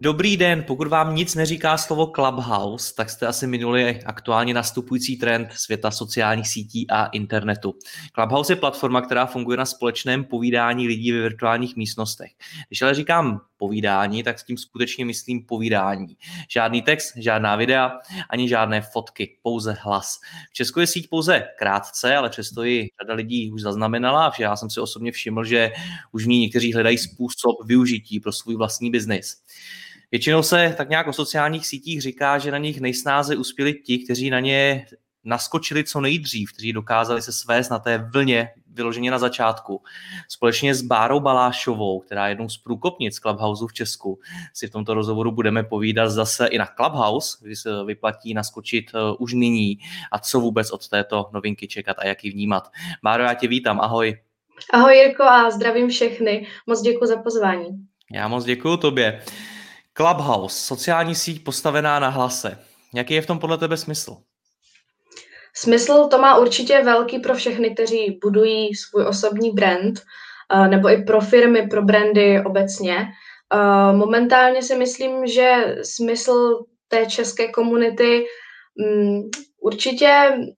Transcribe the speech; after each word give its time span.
Dobrý 0.00 0.36
den, 0.36 0.64
pokud 0.66 0.88
vám 0.88 1.14
nic 1.14 1.34
neříká 1.34 1.76
slovo 1.76 2.06
Clubhouse, 2.06 2.94
tak 2.94 3.10
jste 3.10 3.26
asi 3.26 3.46
minuli 3.46 4.00
aktuálně 4.06 4.54
nastupující 4.54 5.16
trend 5.16 5.52
světa 5.52 5.90
sociálních 5.90 6.48
sítí 6.48 6.90
a 6.90 7.06
internetu. 7.06 7.74
Clubhouse 8.14 8.52
je 8.52 8.56
platforma, 8.56 9.00
která 9.00 9.26
funguje 9.26 9.56
na 9.56 9.64
společném 9.64 10.24
povídání 10.24 10.88
lidí 10.88 11.12
ve 11.12 11.20
virtuálních 11.20 11.76
místnostech. 11.76 12.30
Když 12.68 12.82
ale 12.82 12.94
říkám 12.94 13.40
povídání, 13.58 14.22
tak 14.22 14.38
s 14.38 14.44
tím 14.44 14.56
skutečně 14.56 15.04
myslím 15.04 15.46
povídání. 15.46 16.16
Žádný 16.50 16.82
text, 16.82 17.12
žádná 17.16 17.56
videa, 17.56 17.92
ani 18.30 18.48
žádné 18.48 18.80
fotky, 18.80 19.38
pouze 19.42 19.76
hlas. 19.80 20.20
V 20.50 20.52
Česku 20.52 20.80
je 20.80 20.86
síť 20.86 21.08
pouze 21.08 21.48
krátce, 21.58 22.16
ale 22.16 22.30
přesto 22.30 22.64
ji 22.64 22.88
řada 23.02 23.14
lidí 23.14 23.52
už 23.52 23.62
zaznamenala 23.62 24.32
já 24.38 24.56
jsem 24.56 24.70
si 24.70 24.80
osobně 24.80 25.12
všiml, 25.12 25.44
že 25.44 25.72
už 26.12 26.24
v 26.24 26.28
ní 26.28 26.40
někteří 26.40 26.72
hledají 26.72 26.98
způsob 26.98 27.56
využití 27.66 28.20
pro 28.20 28.32
svůj 28.32 28.56
vlastní 28.56 28.90
biznis. 28.90 29.36
Většinou 30.10 30.42
se 30.42 30.74
tak 30.76 30.88
nějak 30.88 31.06
o 31.06 31.12
sociálních 31.12 31.66
sítích 31.66 32.02
říká, 32.02 32.38
že 32.38 32.50
na 32.50 32.58
nich 32.58 32.80
nejsnáze 32.80 33.36
uspěli 33.36 33.74
ti, 33.74 33.98
kteří 33.98 34.30
na 34.30 34.40
ně 34.40 34.86
naskočili 35.24 35.84
co 35.84 36.00
nejdřív, 36.00 36.52
kteří 36.52 36.72
dokázali 36.72 37.22
se 37.22 37.32
svést 37.32 37.70
na 37.70 37.78
té 37.78 37.98
vlně 37.98 38.48
vyloženě 38.78 39.10
na 39.10 39.18
začátku. 39.18 39.82
Společně 40.28 40.74
s 40.74 40.82
Bárou 40.82 41.20
Balášovou, 41.20 42.00
která 42.00 42.26
je 42.26 42.30
jednou 42.30 42.48
z 42.48 42.58
průkopnic 42.58 43.18
Clubhouse 43.18 43.64
v 43.68 43.72
Česku, 43.72 44.18
si 44.54 44.66
v 44.66 44.70
tomto 44.70 44.94
rozhovoru 44.94 45.32
budeme 45.32 45.62
povídat 45.62 46.10
zase 46.10 46.46
i 46.46 46.58
na 46.58 46.66
Clubhouse, 46.66 47.38
kdy 47.42 47.56
se 47.56 47.84
vyplatí 47.84 48.34
naskočit 48.34 48.90
eh, 48.94 48.98
už 49.18 49.32
nyní 49.32 49.78
a 50.12 50.18
co 50.18 50.40
vůbec 50.40 50.70
od 50.70 50.88
této 50.88 51.30
novinky 51.32 51.68
čekat 51.68 51.96
a 51.98 52.06
jak 52.06 52.24
ji 52.24 52.30
vnímat. 52.30 52.68
Báro, 53.02 53.22
já 53.22 53.34
tě 53.34 53.48
vítám, 53.48 53.80
ahoj. 53.80 54.20
Ahoj 54.72 54.96
Jirko 54.96 55.22
a 55.22 55.50
zdravím 55.50 55.88
všechny. 55.88 56.46
Moc 56.66 56.80
děkuji 56.82 57.06
za 57.06 57.16
pozvání. 57.16 57.68
Já 58.12 58.28
moc 58.28 58.44
děkuji 58.44 58.76
tobě. 58.76 59.22
Clubhouse, 59.94 60.66
sociální 60.66 61.14
síť 61.14 61.44
postavená 61.44 61.98
na 61.98 62.08
hlase. 62.08 62.58
Jaký 62.94 63.14
je 63.14 63.22
v 63.22 63.26
tom 63.26 63.38
podle 63.38 63.58
tebe 63.58 63.76
smysl? 63.76 64.16
Smysl 65.62 66.08
to 66.10 66.18
má 66.18 66.38
určitě 66.38 66.82
velký 66.84 67.18
pro 67.18 67.34
všechny, 67.34 67.74
kteří 67.74 68.18
budují 68.22 68.74
svůj 68.74 69.04
osobní 69.06 69.50
brand, 69.50 70.00
eh, 70.54 70.68
nebo 70.68 70.88
i 70.90 71.02
pro 71.02 71.20
firmy, 71.20 71.68
pro 71.70 71.82
brandy 71.82 72.44
obecně. 72.44 72.96
Eh, 73.54 73.96
momentálně 73.96 74.62
si 74.62 74.76
myslím, 74.76 75.26
že 75.26 75.76
smysl 75.82 76.64
té 76.88 77.06
české 77.06 77.48
komunity 77.48 78.26
mm, 78.76 79.20
Určitě 79.68 80.10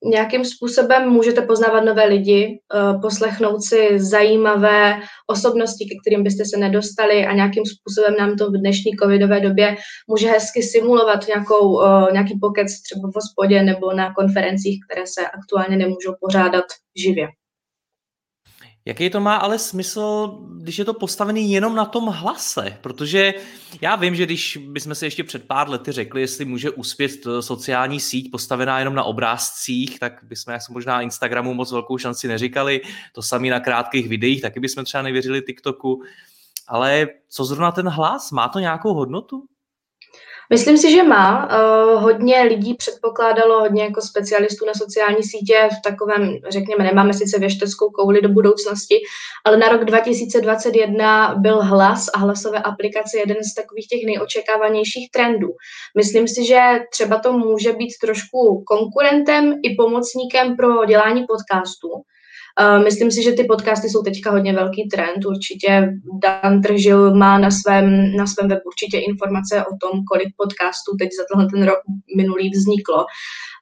nějakým 0.05 0.45
způsobem 0.45 1.09
můžete 1.09 1.43
poznávat 1.43 1.85
nové 1.85 2.05
lidi, 2.05 2.61
eh, 2.75 2.99
poslechnout 2.99 3.63
si 3.63 3.99
zajímavé 3.99 5.01
osobnosti, 5.27 5.85
ke 5.85 5.95
kterým 6.01 6.23
byste 6.25 6.45
se 6.45 6.57
nedostali 6.57 7.27
a 7.27 7.33
nějakým 7.33 7.65
způsobem 7.67 8.15
nám 8.19 8.37
to 8.37 8.51
v 8.51 8.59
dnešní 8.59 8.93
covidové 9.03 9.41
době 9.41 9.77
může 10.09 10.31
hezky 10.31 10.63
simulovat 10.63 11.27
nějakou, 11.29 11.83
eh, 11.83 12.13
nějaký 12.13 12.39
pokec 12.41 12.83
třeba 12.83 13.09
v 13.09 13.15
hospodě 13.15 13.63
nebo 13.63 13.93
na 13.93 14.15
konferencích, 14.15 14.79
které 14.87 15.07
se 15.07 15.21
aktuálně 15.27 15.77
nemůžou 15.77 16.13
pořádat 16.21 16.65
živě. 16.97 17.40
Jaký 18.91 19.11
to 19.11 19.21
má 19.21 19.37
ale 19.37 19.59
smysl, 19.59 20.39
když 20.57 20.79
je 20.79 20.85
to 20.85 20.95
postavený 20.95 21.53
jenom 21.53 21.75
na 21.75 21.85
tom 21.85 22.07
hlase? 22.07 22.79
Protože 22.81 23.35
já 23.81 23.97
vím, 23.97 24.15
že 24.15 24.27
když 24.27 24.57
bychom 24.57 24.95
si 24.95 25.05
ještě 25.05 25.25
před 25.25 25.47
pár 25.47 25.71
lety 25.71 25.93
řekli, 25.93 26.21
jestli 26.21 26.45
může 26.45 26.71
uspět 26.71 27.11
sociální 27.41 28.01
síť 28.01 28.31
postavená 28.31 28.79
jenom 28.79 28.95
na 28.95 29.03
obrázcích, 29.03 29.99
tak 29.99 30.13
bychom 30.23 30.53
jak 30.53 30.69
možná 30.71 31.03
Instagramu 31.03 31.55
moc 31.55 31.73
velkou 31.73 31.99
šanci 31.99 32.29
neříkali. 32.29 32.81
To 33.13 33.23
samé 33.23 33.51
na 33.51 33.61
krátkých 33.61 34.09
videích, 34.09 34.43
taky 34.43 34.61
bychom 34.61 34.85
třeba 34.85 35.03
nevěřili 35.03 35.43
TikToku. 35.43 36.03
Ale 36.69 37.07
co 37.29 37.45
zrovna 37.45 37.73
ten 37.73 37.89
hlas? 37.89 38.31
Má 38.31 38.49
to 38.49 38.59
nějakou 38.59 38.95
hodnotu? 38.95 39.45
Myslím 40.53 40.79
si, 40.79 40.91
že 40.91 41.03
má. 41.03 41.47
Uh, 41.47 42.03
hodně 42.03 42.43
lidí 42.43 42.75
předpokládalo, 42.75 43.61
hodně 43.61 43.83
jako 43.83 44.01
specialistů 44.03 44.67
na 44.67 44.73
sociální 44.75 45.23
sítě 45.23 45.69
v 45.79 45.83
takovém, 45.83 46.37
řekněme, 46.49 46.85
nemáme 46.85 47.15
sice 47.15 47.39
věšteckou 47.39 47.91
kouli 47.91 48.23
do 48.23 48.29
budoucnosti, 48.29 48.95
ale 49.45 49.57
na 49.57 49.69
rok 49.69 49.85
2021 49.85 51.35
byl 51.35 51.63
hlas 51.63 52.07
a 52.15 52.19
hlasové 52.19 52.59
aplikace 52.59 53.19
jeden 53.19 53.37
z 53.45 53.55
takových 53.55 53.87
těch 53.89 54.01
nejočekávanějších 54.07 55.11
trendů. 55.11 55.49
Myslím 55.97 56.29
si, 56.29 56.47
že 56.47 56.61
třeba 56.91 57.19
to 57.19 57.33
může 57.33 57.73
být 57.73 57.93
trošku 58.01 58.65
konkurentem 58.67 59.55
i 59.63 59.75
pomocníkem 59.75 60.57
pro 60.57 60.85
dělání 60.85 61.27
podcastů, 61.27 61.90
myslím 62.85 63.11
si, 63.11 63.23
že 63.23 63.33
ty 63.33 63.45
podcasty 63.45 63.89
jsou 63.89 64.03
teďka 64.03 64.31
hodně 64.31 64.53
velký 64.53 64.89
trend. 64.89 65.27
Určitě 65.27 65.89
Dan 66.23 66.63
Tržil 66.63 67.15
má 67.15 67.39
na 67.39 67.51
svém, 67.51 68.17
na 68.17 68.27
svém 68.27 68.49
webu 68.49 68.61
určitě 68.67 68.99
informace 68.99 69.65
o 69.65 69.77
tom, 69.81 70.05
kolik 70.05 70.29
podcastů 70.37 70.97
teď 70.99 71.09
za 71.19 71.25
tenhle 71.33 71.51
ten 71.51 71.63
rok 71.67 71.79
minulý 72.17 72.51
vzniklo. 72.51 73.05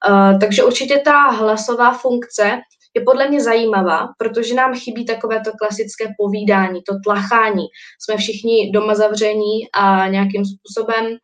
Uh, 0.09 0.39
takže 0.39 0.63
určitě 0.63 1.01
ta 1.05 1.29
hlasová 1.29 1.93
funkce 1.93 2.59
je 2.95 3.03
podle 3.05 3.29
mě 3.29 3.41
zajímavá, 3.41 4.07
protože 4.17 4.55
nám 4.55 4.75
chybí 4.75 5.05
takové 5.05 5.41
to 5.45 5.51
klasické 5.51 6.05
povídání, 6.17 6.81
to 6.87 6.93
tlachání. 7.03 7.65
Jsme 8.01 8.17
všichni 8.17 8.71
doma 8.71 8.95
zavření 8.95 9.71
a 9.73 10.07
nějakým 10.07 10.43
způsobem 10.45 11.17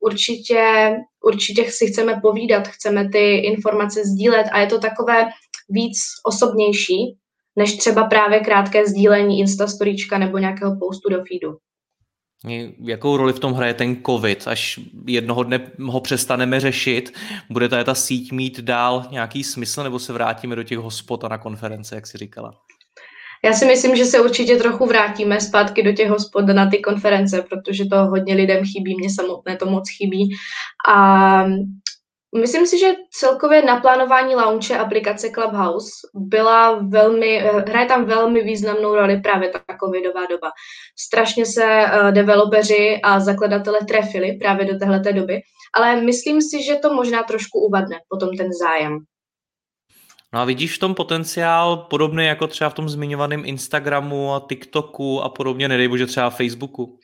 určitě, 0.00 0.96
určitě 1.24 1.64
si 1.70 1.86
chceme 1.86 2.20
povídat, 2.22 2.68
chceme 2.68 3.08
ty 3.08 3.36
informace 3.36 4.00
sdílet 4.04 4.46
a 4.52 4.60
je 4.60 4.66
to 4.66 4.78
takové 4.78 5.24
víc 5.68 5.96
osobnější, 6.26 7.16
než 7.56 7.76
třeba 7.76 8.04
právě 8.04 8.40
krátké 8.40 8.86
sdílení 8.86 9.40
Instastoríčka 9.40 10.18
nebo 10.18 10.38
nějakého 10.38 10.76
postu 10.78 11.10
do 11.10 11.16
feedu. 11.16 11.56
Jakou 12.84 13.16
roli 13.16 13.32
v 13.32 13.38
tom 13.38 13.52
hraje 13.52 13.74
ten 13.74 13.96
COVID? 14.06 14.48
Až 14.48 14.80
jednoho 15.06 15.42
dne 15.42 15.70
ho 15.78 16.00
přestaneme 16.00 16.60
řešit, 16.60 17.18
bude 17.50 17.68
ta, 17.68 17.84
ta 17.84 17.94
síť 17.94 18.32
mít 18.32 18.60
dál 18.60 19.06
nějaký 19.10 19.44
smysl, 19.44 19.82
nebo 19.82 19.98
se 19.98 20.12
vrátíme 20.12 20.56
do 20.56 20.62
těch 20.62 20.78
hospod 20.78 21.24
a 21.24 21.28
na 21.28 21.38
konference, 21.38 21.94
jak 21.94 22.06
si 22.06 22.18
říkala? 22.18 22.52
Já 23.44 23.52
si 23.52 23.66
myslím, 23.66 23.96
že 23.96 24.04
se 24.04 24.20
určitě 24.20 24.56
trochu 24.56 24.86
vrátíme 24.86 25.40
zpátky 25.40 25.82
do 25.82 25.92
těch 25.92 26.10
hospod 26.10 26.46
na 26.46 26.70
ty 26.70 26.78
konference, 26.78 27.42
protože 27.42 27.84
to 27.84 27.96
hodně 27.96 28.34
lidem 28.34 28.64
chybí, 28.64 28.96
mě 28.96 29.10
samotné 29.10 29.56
to 29.56 29.66
moc 29.66 29.90
chybí. 29.90 30.30
A 30.88 31.44
Myslím 32.36 32.66
si, 32.66 32.78
že 32.78 32.94
celkově 33.10 33.62
naplánování 33.62 34.34
launche 34.34 34.78
aplikace 34.78 35.30
Clubhouse 35.30 35.90
byla 36.14 36.78
velmi, 36.88 37.38
hraje 37.68 37.86
tam 37.86 38.04
velmi 38.04 38.42
významnou 38.42 38.94
roli 38.94 39.20
právě 39.20 39.48
ta 39.48 39.60
covidová 39.84 40.26
doba. 40.26 40.50
Strašně 40.98 41.46
se 41.46 41.64
uh, 41.64 42.10
developeři 42.10 43.00
a 43.02 43.20
zakladatelé 43.20 43.78
trefili 43.88 44.32
právě 44.32 44.66
do 44.72 44.78
téhleté 44.78 45.12
doby, 45.12 45.40
ale 45.74 46.00
myslím 46.00 46.42
si, 46.42 46.62
že 46.62 46.74
to 46.74 46.94
možná 46.94 47.22
trošku 47.22 47.60
uvadne 47.60 47.96
potom 48.08 48.36
ten 48.36 48.48
zájem. 48.52 48.98
No 50.32 50.40
a 50.40 50.44
vidíš 50.44 50.76
v 50.76 50.80
tom 50.80 50.94
potenciál 50.94 51.76
podobný 51.76 52.26
jako 52.26 52.46
třeba 52.46 52.70
v 52.70 52.74
tom 52.74 52.88
zmiňovaném 52.88 53.42
Instagramu 53.44 54.34
a 54.34 54.46
TikToku 54.48 55.22
a 55.22 55.28
podobně, 55.28 55.68
nedej 55.68 55.88
bože 55.88 56.06
třeba 56.06 56.30
Facebooku? 56.30 56.98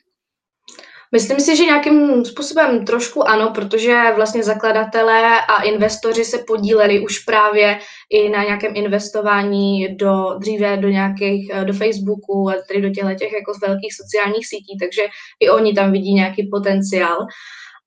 Myslím 1.11 1.39
si, 1.39 1.55
že 1.55 1.65
nějakým 1.65 2.25
způsobem 2.25 2.85
trošku 2.85 3.27
ano, 3.27 3.51
protože 3.55 4.03
vlastně 4.15 4.43
zakladatelé 4.43 5.41
a 5.41 5.61
investoři 5.61 6.25
se 6.25 6.43
podíleli 6.47 6.99
už 6.99 7.19
právě 7.19 7.79
i 8.09 8.29
na 8.29 8.43
nějakém 8.43 8.71
investování 8.75 9.95
do 9.95 10.35
dříve 10.39 10.77
do 10.77 10.89
nějakých, 10.89 11.51
do 11.63 11.73
Facebooku 11.73 12.49
a 12.49 12.53
tedy 12.67 12.81
do 12.81 12.89
těchto 12.89 13.15
těch 13.15 13.33
jako 13.33 13.51
velkých 13.67 13.93
sociálních 13.95 14.47
sítí, 14.47 14.77
takže 14.79 15.01
i 15.39 15.49
oni 15.49 15.73
tam 15.73 15.91
vidí 15.91 16.13
nějaký 16.13 16.49
potenciál. 16.51 17.17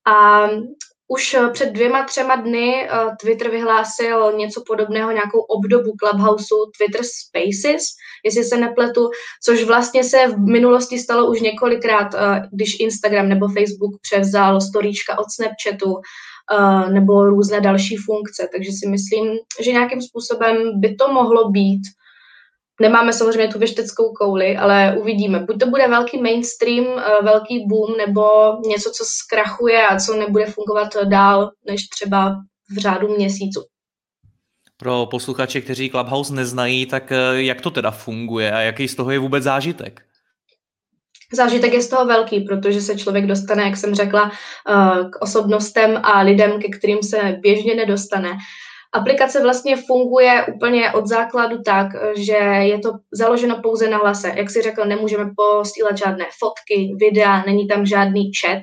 A 0.07 0.49
už 1.15 1.35
eh, 1.35 1.49
před 1.53 1.73
dvěma, 1.73 2.05
třema 2.05 2.37
dny 2.37 2.89
uh, 2.89 3.15
Twitter 3.21 3.51
vyhlásil 3.51 4.33
něco 4.37 4.63
podobného, 4.67 5.11
nějakou 5.11 5.41
obdobu 5.41 5.93
Clubhouse, 6.01 6.55
Twitter 6.79 7.01
Spaces, 7.05 7.83
jestli 8.25 8.45
se 8.45 8.57
nepletu, 8.57 9.11
což 9.45 9.65
vlastně 9.65 10.05
se 10.05 10.27
v 10.27 10.39
minulosti 10.39 10.99
stalo 10.99 11.31
už 11.31 11.41
několikrát, 11.41 12.15
uh, 12.15 12.21
když 12.53 12.81
Instagram 12.81 13.29
nebo 13.29 13.49
Facebook 13.49 14.01
převzal 14.03 14.61
storíčka 14.61 15.19
od 15.19 15.27
Snapchatu, 15.37 16.01
nebo 16.93 17.25
různé 17.25 17.61
další 17.61 17.97
funkce. 17.97 18.49
Takže 18.53 18.71
si 18.73 18.89
myslím, 18.89 19.27
že 19.65 19.73
nějakým 19.73 20.03
způsobem 20.03 20.81
by 20.81 20.95
to 20.95 21.13
mohlo 21.13 21.51
být 21.51 21.83
Nemáme 22.81 23.13
samozřejmě 23.13 23.49
tu 23.49 23.59
věšteckou 23.59 24.13
kouli, 24.13 24.57
ale 24.57 24.97
uvidíme. 25.01 25.41
Buď 25.41 25.61
to 25.61 25.67
bude 25.67 25.89
velký 25.89 26.23
mainstream, 26.23 26.85
eh, 26.85 27.25
velký 27.25 27.67
boom, 27.69 27.97
nebo 27.97 28.23
něco, 28.67 28.91
co 28.91 29.05
zkrachuje 29.05 29.87
a 29.87 29.99
co 29.99 30.17
nebude 30.17 30.47
fungovat 30.47 30.89
dál 31.05 31.51
než 31.67 31.89
třeba 31.89 32.37
v 32.71 32.79
řádu 32.79 33.17
měsíců. 33.17 33.63
Pro 34.77 35.07
posluchače, 35.11 35.61
kteří 35.61 35.91
Clubhouse 35.91 36.35
neznají, 36.35 36.87
tak 36.87 37.13
eh, 37.13 37.43
jak 37.43 37.61
to 37.61 37.71
teda 37.71 37.91
funguje 37.91 38.53
a 38.53 38.61
jaký 38.61 38.89
z 38.89 38.95
toho 38.95 39.11
je 39.11 39.19
vůbec 39.19 39.45
zážitek? 39.45 40.03
Zážitek 41.33 41.73
je 41.73 41.83
z 41.83 41.89
toho 41.89 42.07
velký, 42.07 42.41
protože 42.41 42.81
se 42.81 42.99
člověk 42.99 43.27
dostane, 43.27 43.63
jak 43.63 43.77
jsem 43.77 43.95
řekla, 43.95 44.33
eh, 44.33 45.09
k 45.11 45.23
osobnostem 45.23 46.01
a 46.03 46.21
lidem, 46.21 46.61
ke 46.61 46.69
kterým 46.69 47.03
se 47.03 47.37
běžně 47.41 47.75
nedostane. 47.75 48.31
Aplikace 48.95 49.43
vlastně 49.43 49.77
funguje 49.77 50.47
úplně 50.55 50.93
od 50.93 51.07
základu 51.07 51.63
tak, 51.63 51.87
že 52.17 52.37
je 52.61 52.79
to 52.79 52.91
založeno 53.13 53.63
pouze 53.63 53.91
na 53.91 53.99
hlase. 53.99 54.33
Jak 54.37 54.51
si 54.51 54.63
řekl, 54.63 54.85
nemůžeme 54.85 55.31
posílat 55.37 55.99
žádné 55.99 56.25
fotky, 56.39 56.95
videa, 56.97 57.43
není 57.47 57.69
tam 57.69 57.87
žádný 57.87 58.31
chat. 58.41 58.63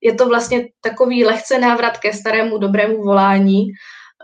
Je 0.00 0.14
to 0.14 0.28
vlastně 0.28 0.68
takový 0.80 1.24
lehce 1.24 1.58
návrat 1.58 1.98
ke 1.98 2.12
starému 2.12 2.58
dobrému 2.58 3.02
volání. 3.02 3.66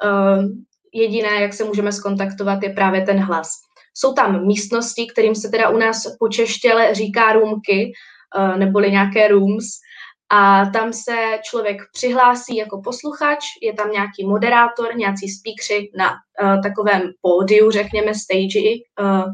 Ehm, 0.02 0.64
jediné, 0.94 1.42
jak 1.42 1.54
se 1.54 1.64
můžeme 1.64 1.92
skontaktovat, 1.92 2.62
je 2.62 2.70
právě 2.70 3.02
ten 3.02 3.18
hlas. 3.18 3.48
Jsou 3.94 4.12
tam 4.12 4.46
místnosti, 4.46 5.06
kterým 5.12 5.34
se 5.34 5.48
teda 5.48 5.68
u 5.68 5.78
nás 5.78 6.02
počeštěle 6.18 6.94
říká 6.94 7.32
roomky, 7.32 7.92
eh, 8.38 8.56
neboli 8.56 8.90
nějaké 8.90 9.28
rooms, 9.28 9.64
a 10.30 10.70
tam 10.70 10.92
se 10.92 11.16
člověk 11.42 11.76
přihlásí 11.92 12.56
jako 12.56 12.80
posluchač, 12.84 13.44
je 13.62 13.72
tam 13.72 13.90
nějaký 13.90 14.26
moderátor, 14.26 14.96
nějací 14.96 15.28
speakři 15.28 15.90
na 15.98 16.10
uh, 16.10 16.62
takovém 16.62 17.02
pódiu, 17.20 17.70
řekněme 17.70 18.14
stage, 18.14 18.60
uh, 19.00 19.24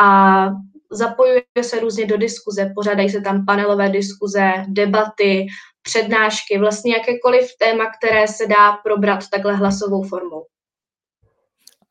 a 0.00 0.48
zapojuje 0.90 1.42
se 1.62 1.80
různě 1.80 2.06
do 2.06 2.16
diskuze, 2.16 2.72
pořádají 2.74 3.10
se 3.10 3.20
tam 3.20 3.44
panelové 3.46 3.88
diskuze, 3.88 4.52
debaty, 4.68 5.46
přednášky, 5.82 6.58
vlastně 6.58 6.92
jakékoliv 6.92 7.50
téma, 7.58 7.84
které 7.98 8.28
se 8.28 8.46
dá 8.46 8.72
probrat 8.72 9.20
takhle 9.30 9.56
hlasovou 9.56 10.02
formou 10.02 10.44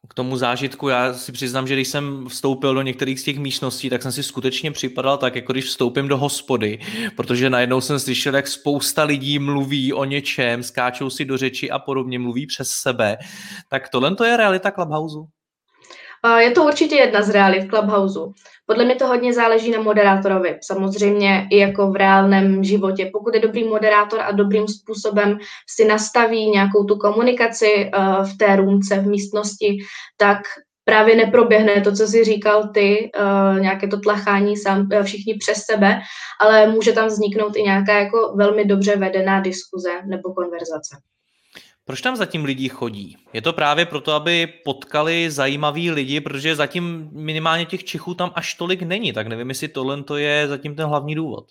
k 0.09 0.13
tomu 0.13 0.37
zážitku, 0.37 0.89
já 0.89 1.13
si 1.13 1.31
přiznám, 1.31 1.67
že 1.67 1.73
když 1.73 1.87
jsem 1.87 2.25
vstoupil 2.27 2.73
do 2.73 2.81
některých 2.81 3.19
z 3.19 3.23
těch 3.23 3.39
místností, 3.39 3.89
tak 3.89 4.01
jsem 4.01 4.11
si 4.11 4.23
skutečně 4.23 4.71
připadal 4.71 5.17
tak, 5.17 5.35
jako 5.35 5.51
když 5.51 5.65
vstoupím 5.65 6.07
do 6.07 6.17
hospody, 6.17 6.79
protože 7.15 7.49
najednou 7.49 7.81
jsem 7.81 7.99
slyšel, 7.99 8.35
jak 8.35 8.47
spousta 8.47 9.03
lidí 9.03 9.39
mluví 9.39 9.93
o 9.93 10.05
něčem, 10.05 10.63
skáčou 10.63 11.09
si 11.09 11.25
do 11.25 11.37
řeči 11.37 11.71
a 11.71 11.79
podobně, 11.79 12.19
mluví 12.19 12.47
přes 12.47 12.69
sebe. 12.69 13.17
Tak 13.69 13.89
tohle 13.89 14.15
to 14.15 14.23
je 14.23 14.37
realita 14.37 14.71
Clubhouse? 14.71 15.40
Je 16.37 16.51
to 16.51 16.63
určitě 16.63 16.95
jedna 16.95 17.21
z 17.21 17.29
realit 17.29 17.69
Clubhouse. 17.69 18.19
Podle 18.65 18.85
mě 18.85 18.95
to 18.95 19.07
hodně 19.07 19.33
záleží 19.33 19.71
na 19.71 19.81
moderátorovi, 19.81 20.59
samozřejmě 20.61 21.47
i 21.51 21.57
jako 21.57 21.91
v 21.91 21.95
reálném 21.95 22.63
životě. 22.63 23.09
Pokud 23.13 23.35
je 23.35 23.41
dobrý 23.41 23.63
moderátor 23.63 24.19
a 24.19 24.31
dobrým 24.31 24.67
způsobem 24.67 25.37
si 25.69 25.85
nastaví 25.85 26.49
nějakou 26.49 26.83
tu 26.83 26.95
komunikaci 26.95 27.91
uh, 27.97 28.25
v 28.25 28.37
té 28.37 28.55
růmce, 28.55 28.99
v 28.99 29.07
místnosti, 29.07 29.77
tak 30.17 30.37
právě 30.85 31.15
neproběhne 31.15 31.81
to, 31.81 31.91
co 31.91 32.07
jsi 32.07 32.23
říkal 32.23 32.69
ty, 32.73 33.11
uh, 33.19 33.59
nějaké 33.59 33.87
to 33.87 33.99
tlachání 33.99 34.57
sám, 34.57 34.87
uh, 34.93 35.03
všichni 35.03 35.33
přes 35.37 35.57
sebe, 35.71 36.01
ale 36.41 36.67
může 36.67 36.91
tam 36.91 37.07
vzniknout 37.07 37.55
i 37.55 37.63
nějaká 37.63 37.93
jako 37.99 38.33
velmi 38.35 38.65
dobře 38.65 38.95
vedená 38.95 39.39
diskuze 39.39 39.89
nebo 40.05 40.33
konverzace. 40.33 40.97
Proč 41.85 42.01
tam 42.01 42.15
zatím 42.15 42.45
lidi 42.45 42.69
chodí? 42.69 43.17
Je 43.33 43.41
to 43.41 43.53
právě 43.53 43.85
proto, 43.85 44.13
aby 44.13 44.47
potkali 44.65 45.31
zajímaví 45.31 45.91
lidi, 45.91 46.21
protože 46.21 46.55
zatím 46.55 47.09
minimálně 47.11 47.65
těch 47.65 47.83
Čechů 47.83 48.13
tam 48.13 48.31
až 48.35 48.53
tolik 48.53 48.81
není, 48.81 49.13
tak 49.13 49.27
nevím, 49.27 49.49
jestli 49.49 49.67
tohle 49.67 50.03
to 50.03 50.17
je 50.17 50.47
zatím 50.47 50.75
ten 50.75 50.85
hlavní 50.85 51.15
důvod. 51.15 51.45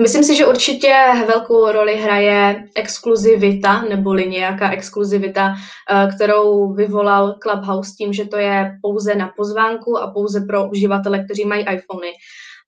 Myslím 0.00 0.24
si, 0.24 0.36
že 0.36 0.46
určitě 0.46 0.94
velkou 1.26 1.72
roli 1.72 1.96
hraje 1.96 2.64
exkluzivita, 2.74 3.82
neboli 3.82 4.26
nějaká 4.26 4.70
exkluzivita, 4.70 5.54
eh, 5.54 6.08
kterou 6.14 6.74
vyvolal 6.74 7.38
Clubhouse 7.42 7.92
tím, 7.98 8.12
že 8.12 8.24
to 8.24 8.36
je 8.36 8.78
pouze 8.82 9.14
na 9.14 9.32
pozvánku 9.36 9.98
a 9.98 10.10
pouze 10.10 10.40
pro 10.40 10.70
uživatele, 10.70 11.24
kteří 11.24 11.44
mají 11.44 11.62
iPhony. 11.62 12.12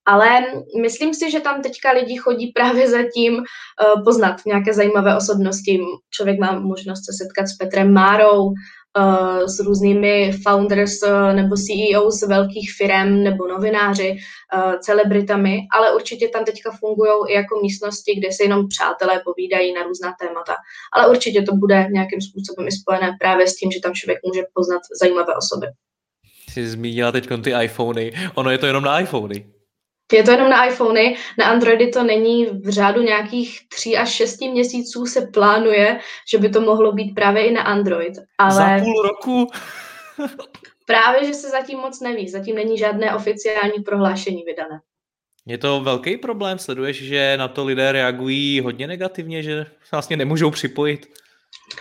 Ale 0.06 0.40
myslím 0.80 1.14
si, 1.14 1.30
že 1.30 1.40
tam 1.40 1.62
teďka 1.62 1.92
lidi 1.92 2.16
chodí 2.16 2.46
právě 2.46 2.90
zatím 2.90 3.34
uh, 3.34 4.04
poznat 4.04 4.36
nějaké 4.46 4.74
zajímavé 4.74 5.16
osobnosti. 5.16 5.80
Člověk 6.10 6.40
má 6.40 6.60
možnost 6.60 7.04
se 7.04 7.12
setkat 7.24 7.46
s 7.46 7.56
Petrem 7.56 7.92
Márou, 7.92 8.44
uh, 8.46 9.46
s 9.46 9.60
různými 9.60 10.32
founders 10.32 11.02
uh, 11.02 11.32
nebo 11.34 11.56
CEOs 11.56 12.22
velkých 12.22 12.72
firm 12.76 13.22
nebo 13.22 13.46
novináři, 13.46 14.16
celebritami, 14.80 15.58
ale 15.72 15.94
určitě 15.94 16.28
tam 16.28 16.44
teďka 16.44 16.70
fungují 16.80 17.12
i 17.28 17.34
jako 17.34 17.60
místnosti, 17.62 18.14
kde 18.14 18.32
se 18.32 18.42
jenom 18.42 18.68
přátelé 18.68 19.22
povídají 19.24 19.74
na 19.74 19.82
různá 19.82 20.14
témata. 20.20 20.54
Ale 20.92 21.10
určitě 21.10 21.42
to 21.42 21.54
bude 21.56 21.88
nějakým 21.90 22.20
způsobem 22.20 22.68
i 22.68 22.72
spojené 22.72 23.16
právě 23.20 23.48
s 23.48 23.56
tím, 23.56 23.70
že 23.72 23.80
tam 23.80 23.94
člověk 23.94 24.18
může 24.26 24.42
poznat 24.54 24.82
zajímavé 25.00 25.32
osoby. 25.36 25.66
Jsi 26.50 26.68
zmínila 26.68 27.12
teď 27.12 27.28
ty 27.44 27.52
iPhony. 27.62 28.12
Ono 28.34 28.50
je 28.50 28.58
to 28.58 28.66
jenom 28.66 28.84
na 28.84 29.00
iPhony. 29.00 29.51
Je 30.12 30.22
to 30.22 30.30
jenom 30.30 30.50
na 30.50 30.66
iPhony, 30.66 31.16
na 31.38 31.46
Androidy 31.46 31.88
to 31.88 32.02
není 32.02 32.46
v 32.46 32.68
řádu 32.68 33.02
nějakých 33.02 33.68
tří 33.68 33.96
až 33.96 34.12
šesti 34.12 34.48
měsíců 34.48 35.06
se 35.06 35.26
plánuje, 35.26 36.00
že 36.28 36.38
by 36.38 36.48
to 36.48 36.60
mohlo 36.60 36.92
být 36.92 37.14
právě 37.14 37.46
i 37.46 37.52
na 37.52 37.62
Android. 37.62 38.12
Ale 38.38 38.54
Za 38.54 38.84
půl 38.84 39.02
roku? 39.02 39.46
právě, 40.86 41.24
že 41.24 41.34
se 41.34 41.50
zatím 41.50 41.78
moc 41.78 42.00
neví, 42.00 42.28
zatím 42.28 42.56
není 42.56 42.78
žádné 42.78 43.14
oficiální 43.14 43.82
prohlášení 43.84 44.42
vydané. 44.42 44.80
Je 45.46 45.58
to 45.58 45.80
velký 45.80 46.16
problém, 46.16 46.58
sleduješ, 46.58 47.02
že 47.02 47.36
na 47.36 47.48
to 47.48 47.64
lidé 47.64 47.92
reagují 47.92 48.60
hodně 48.60 48.86
negativně, 48.86 49.42
že 49.42 49.66
vlastně 49.92 50.16
nemůžou 50.16 50.50
připojit? 50.50 51.21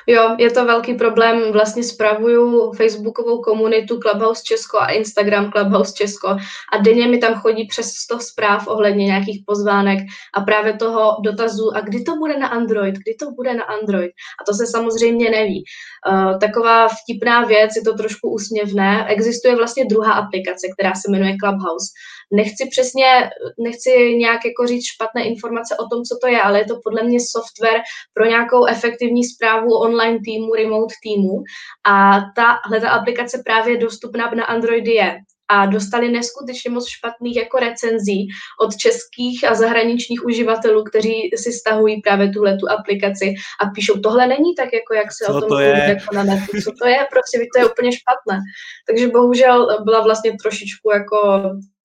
Jo, 0.07 0.35
je 0.39 0.51
to 0.51 0.65
velký 0.65 0.93
problém. 0.93 1.51
Vlastně 1.51 1.83
spravuju 1.83 2.71
facebookovou 2.71 3.41
komunitu 3.41 3.99
Clubhouse 3.99 4.43
Česko 4.45 4.77
a 4.79 4.91
Instagram 4.91 5.51
Clubhouse 5.51 5.93
Česko 5.93 6.27
a 6.73 6.77
denně 6.83 7.07
mi 7.07 7.17
tam 7.17 7.33
chodí 7.33 7.67
přes 7.67 7.85
100 7.93 8.19
zpráv 8.19 8.67
ohledně 8.67 9.05
nějakých 9.05 9.43
pozvánek 9.45 9.99
a 10.33 10.41
právě 10.41 10.73
toho 10.73 11.17
dotazu, 11.23 11.75
a 11.75 11.81
kdy 11.81 12.03
to 12.03 12.15
bude 12.15 12.37
na 12.37 12.47
Android, 12.47 12.95
kdy 12.95 13.15
to 13.19 13.31
bude 13.31 13.53
na 13.53 13.63
Android. 13.63 14.11
A 14.41 14.43
to 14.47 14.53
se 14.53 14.67
samozřejmě 14.67 15.29
neví. 15.29 15.63
Uh, 16.11 16.39
taková 16.39 16.87
vtipná 16.87 17.45
věc, 17.45 17.71
je 17.75 17.81
to 17.81 17.93
trošku 17.93 18.33
úsměvné. 18.33 19.05
Existuje 19.07 19.55
vlastně 19.55 19.85
druhá 19.85 20.13
aplikace, 20.13 20.67
která 20.77 20.93
se 20.95 21.11
jmenuje 21.11 21.35
Clubhouse. 21.43 21.87
Nechci 22.33 22.67
přesně, 22.69 23.29
nechci 23.59 24.15
nějak 24.15 24.45
jako 24.45 24.67
říct 24.67 24.85
špatné 24.85 25.23
informace 25.23 25.75
o 25.77 25.87
tom, 25.87 26.03
co 26.03 26.17
to 26.21 26.27
je, 26.27 26.41
ale 26.41 26.59
je 26.59 26.65
to 26.65 26.79
podle 26.83 27.03
mě 27.03 27.19
software 27.19 27.81
pro 28.13 28.25
nějakou 28.25 28.65
efektivní 28.65 29.23
zprávu 29.23 29.77
online 29.77 30.19
týmu, 30.25 30.53
remote 30.53 30.93
týmu. 31.03 31.43
A 31.85 32.21
tahle 32.35 32.81
ta 32.81 32.89
aplikace 32.89 33.41
právě 33.45 33.77
dostupná 33.77 34.31
na 34.31 34.45
Androidy 34.45 34.91
je 34.91 35.17
a 35.51 35.65
dostali 35.65 36.11
neskutečně 36.11 36.71
moc 36.71 36.89
špatných 36.89 37.35
jako 37.35 37.57
recenzí 37.57 38.27
od 38.61 38.75
českých 38.75 39.43
a 39.43 39.53
zahraničních 39.55 40.25
uživatelů, 40.25 40.83
kteří 40.83 41.29
si 41.35 41.51
stahují 41.53 42.01
právě 42.01 42.29
tuhle 42.29 42.57
tu 42.57 42.69
aplikaci 42.69 43.33
a 43.61 43.65
píšou, 43.65 43.99
tohle 43.99 44.27
není 44.27 44.55
tak, 44.55 44.69
jako 44.73 44.93
jak 44.93 45.11
se 45.11 45.25
Co 45.25 45.37
o 45.37 45.39
tom 45.39 45.49
to 45.49 45.59
je? 45.59 45.69
jako 45.69 46.15
na 46.15 46.23
netu, 46.23 46.61
co 46.63 46.71
to 46.81 46.87
je, 46.87 46.97
prostě 47.11 47.39
to 47.53 47.59
je 47.59 47.65
úplně 47.65 47.91
špatné. 47.91 48.39
Takže 48.87 49.07
bohužel 49.07 49.83
byla 49.83 50.01
vlastně 50.01 50.31
trošičku 50.41 50.91
jako, 50.91 51.17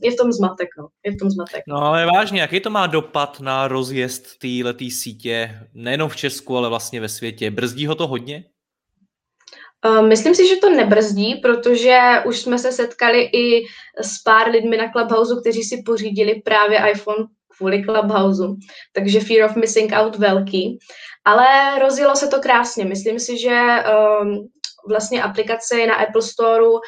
je 0.02 0.10
v 0.10 0.16
tom 0.16 0.32
zmatek, 0.32 0.68
no, 0.78 0.88
je 1.06 1.12
v 1.12 1.16
tom 1.16 1.30
zmatek. 1.30 1.62
No 1.68 1.76
ale 1.76 2.06
vážně, 2.06 2.40
jaký 2.40 2.60
to 2.60 2.70
má 2.70 2.86
dopad 2.86 3.40
na 3.40 3.68
rozjezd 3.68 4.26
této 4.38 4.84
sítě, 4.90 5.58
nejenom 5.74 6.08
v 6.08 6.16
Česku, 6.16 6.56
ale 6.56 6.68
vlastně 6.68 7.00
ve 7.00 7.08
světě? 7.08 7.50
Brzdí 7.50 7.86
ho 7.86 7.94
to 7.94 8.06
hodně? 8.06 8.44
Eh, 9.86 10.02
myslím 10.02 10.34
si, 10.34 10.48
že 10.48 10.56
to 10.56 10.70
nebrzdí, 10.70 11.34
protože 11.34 11.98
už 12.26 12.38
jsme 12.38 12.58
se 12.58 12.72
setkali 12.72 13.22
i 13.22 13.64
s 14.00 14.22
pár 14.22 14.50
lidmi 14.50 14.76
na 14.76 14.92
Clubhouse, 14.92 15.34
kteří 15.40 15.62
si 15.62 15.82
pořídili 15.82 16.42
právě 16.44 16.90
iPhone 16.90 17.24
kvůli 17.56 17.84
Clubhouse, 17.84 18.42
takže 18.92 19.20
fear 19.20 19.50
of 19.50 19.56
missing 19.56 19.92
out 19.92 20.16
velký. 20.16 20.78
Ale 21.24 21.78
rozjelo 21.78 22.16
se 22.16 22.28
to 22.28 22.40
krásně. 22.40 22.84
Myslím 22.84 23.18
si, 23.18 23.38
že 23.38 23.60
um, 24.22 24.48
vlastně 24.88 25.22
aplikace 25.22 25.78
je 25.78 25.86
na 25.86 25.94
Apple 25.94 26.22
Store 26.22 26.62
uh, 26.62 26.78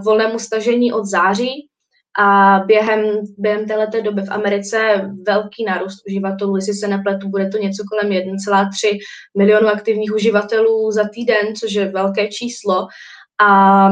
k 0.00 0.04
volnému 0.04 0.38
stažení 0.38 0.92
od 0.92 1.04
září, 1.04 1.69
a 2.18 2.58
během, 2.66 3.04
během 3.38 3.66
této 3.66 4.02
doby 4.02 4.22
v 4.22 4.30
Americe 4.30 5.10
velký 5.26 5.64
nárůst 5.64 6.02
uživatelů, 6.06 6.56
jestli 6.56 6.74
se 6.74 6.88
nepletu, 6.88 7.28
bude 7.28 7.48
to 7.48 7.58
něco 7.58 7.82
kolem 7.90 8.12
1,3 8.12 8.98
milionu 9.38 9.68
aktivních 9.68 10.14
uživatelů 10.14 10.90
za 10.92 11.08
týden, 11.08 11.56
což 11.56 11.72
je 11.72 11.88
velké 11.88 12.28
číslo. 12.28 12.86
A 13.42 13.88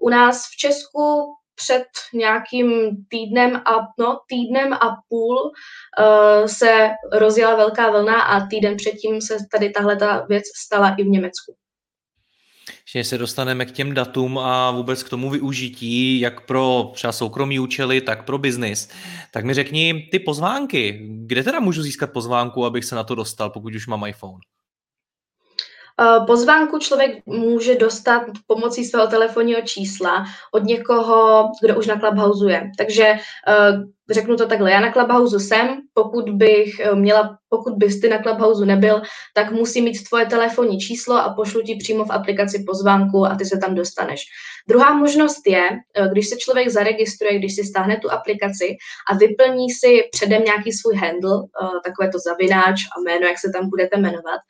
u 0.00 0.08
nás 0.08 0.42
v 0.52 0.56
Česku 0.56 1.34
před 1.54 1.84
nějakým 2.14 2.96
týdnem 3.08 3.56
a, 3.56 3.72
no, 3.98 4.18
týdnem 4.28 4.72
a 4.72 4.96
půl 5.08 5.38
uh, 5.38 6.46
se 6.46 6.90
rozjela 7.12 7.56
velká 7.56 7.90
vlna 7.90 8.22
a 8.22 8.46
týden 8.46 8.76
předtím 8.76 9.20
se 9.20 9.36
tady 9.52 9.70
tahle 9.70 9.96
ta 9.96 10.26
věc 10.28 10.44
stala 10.64 10.94
i 10.98 11.04
v 11.04 11.08
Německu 11.08 11.54
že 12.84 13.04
se 13.04 13.18
dostaneme 13.18 13.66
k 13.66 13.72
těm 13.72 13.94
datům 13.94 14.38
a 14.38 14.70
vůbec 14.70 15.02
k 15.02 15.08
tomu 15.08 15.30
využití, 15.30 16.20
jak 16.20 16.46
pro 16.46 16.90
třeba 16.94 17.12
soukromí 17.12 17.58
účely, 17.58 18.00
tak 18.00 18.24
pro 18.24 18.38
biznis. 18.38 18.88
Tak 19.30 19.44
mi 19.44 19.54
řekni 19.54 20.08
ty 20.10 20.18
pozvánky. 20.18 21.08
Kde 21.26 21.42
teda 21.42 21.60
můžu 21.60 21.82
získat 21.82 22.12
pozvánku, 22.12 22.64
abych 22.64 22.84
se 22.84 22.94
na 22.94 23.04
to 23.04 23.14
dostal, 23.14 23.50
pokud 23.50 23.74
už 23.74 23.86
mám 23.86 24.06
iPhone? 24.06 24.38
Eh, 26.00 26.20
pozvánku 26.26 26.78
člověk 26.78 27.26
může 27.26 27.74
dostat 27.74 28.22
pomocí 28.46 28.84
svého 28.84 29.06
telefonního 29.06 29.60
čísla 29.62 30.24
od 30.52 30.64
někoho, 30.64 31.50
kdo 31.62 31.78
už 31.78 31.86
na 31.86 31.98
Clubhouse 31.98 32.52
je. 32.52 32.70
Takže 32.78 33.04
eh, 33.04 33.72
řeknu 34.10 34.36
to 34.36 34.46
takhle, 34.46 34.70
já 34.70 34.80
na 34.80 34.92
Clubhouse 34.92 35.40
jsem, 35.40 35.78
pokud 35.94 36.30
bych 36.30 36.80
eh, 36.80 36.94
měla, 36.94 37.38
pokud 37.48 37.74
bys 37.76 38.00
ty 38.00 38.08
na 38.08 38.22
Clubhouse 38.22 38.66
nebyl, 38.66 39.02
tak 39.34 39.52
musí 39.52 39.82
mít 39.82 40.08
tvoje 40.08 40.26
telefonní 40.26 40.78
číslo 40.78 41.16
a 41.16 41.34
pošlu 41.34 41.62
ti 41.62 41.76
přímo 41.76 42.04
v 42.04 42.10
aplikaci 42.10 42.64
pozvánku 42.66 43.26
a 43.26 43.34
ty 43.34 43.44
se 43.44 43.58
tam 43.58 43.74
dostaneš. 43.74 44.20
Druhá 44.68 44.94
možnost 44.94 45.46
je, 45.46 45.70
eh, 45.96 46.08
když 46.12 46.28
se 46.28 46.36
člověk 46.36 46.68
zaregistruje, 46.68 47.38
když 47.38 47.54
si 47.54 47.64
stáhne 47.64 47.96
tu 47.96 48.10
aplikaci 48.10 48.76
a 49.10 49.16
vyplní 49.16 49.70
si 49.70 50.02
předem 50.12 50.44
nějaký 50.44 50.72
svůj 50.72 50.96
handle, 50.96 51.32
eh, 51.42 51.66
takové 51.84 52.08
to 52.12 52.18
zavináč 52.18 52.80
a 52.96 53.00
jméno, 53.00 53.26
jak 53.26 53.38
se 53.38 53.50
tam 53.54 53.70
budete 53.70 53.96
jmenovat, 53.96 54.40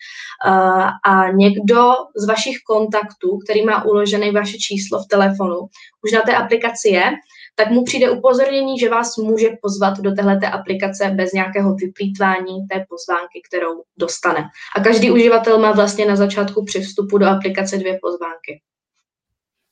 a 1.04 1.30
někdo 1.32 1.92
z 2.16 2.26
vašich 2.26 2.56
kontaktů, 2.66 3.38
který 3.44 3.64
má 3.64 3.84
uložené 3.84 4.32
vaše 4.32 4.58
číslo 4.58 5.02
v 5.02 5.06
telefonu, 5.06 5.58
už 6.04 6.12
na 6.12 6.20
té 6.20 6.36
aplikaci 6.36 6.88
je, 6.88 7.12
tak 7.54 7.70
mu 7.70 7.84
přijde 7.84 8.10
upozornění, 8.10 8.78
že 8.78 8.88
vás 8.88 9.16
může 9.16 9.48
pozvat 9.62 10.00
do 10.00 10.12
téhleté 10.12 10.48
aplikace 10.48 11.10
bez 11.14 11.32
nějakého 11.32 11.74
vyplýtvání 11.74 12.66
té 12.72 12.84
pozvánky, 12.88 13.42
kterou 13.48 13.82
dostane. 13.96 14.44
A 14.76 14.80
každý 14.80 15.10
uživatel 15.10 15.58
má 15.58 15.72
vlastně 15.72 16.06
na 16.06 16.16
začátku 16.16 16.64
při 16.64 16.80
vstupu 16.80 17.18
do 17.18 17.26
aplikace 17.26 17.76
dvě 17.76 17.98
pozvánky. 18.02 18.60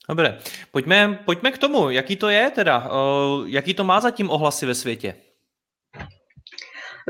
Dobře, 0.09 0.39
pojďme, 0.71 1.19
pojďme 1.25 1.51
k 1.51 1.59
tomu, 1.59 1.91
jaký 1.91 2.17
to 2.17 2.29
je 2.29 2.51
teda, 2.51 2.91
jaký 3.47 3.75
to 3.75 3.85
má 3.85 4.01
zatím 4.01 4.31
ohlasy 4.31 4.67
ve 4.67 4.75
světě? 4.75 5.15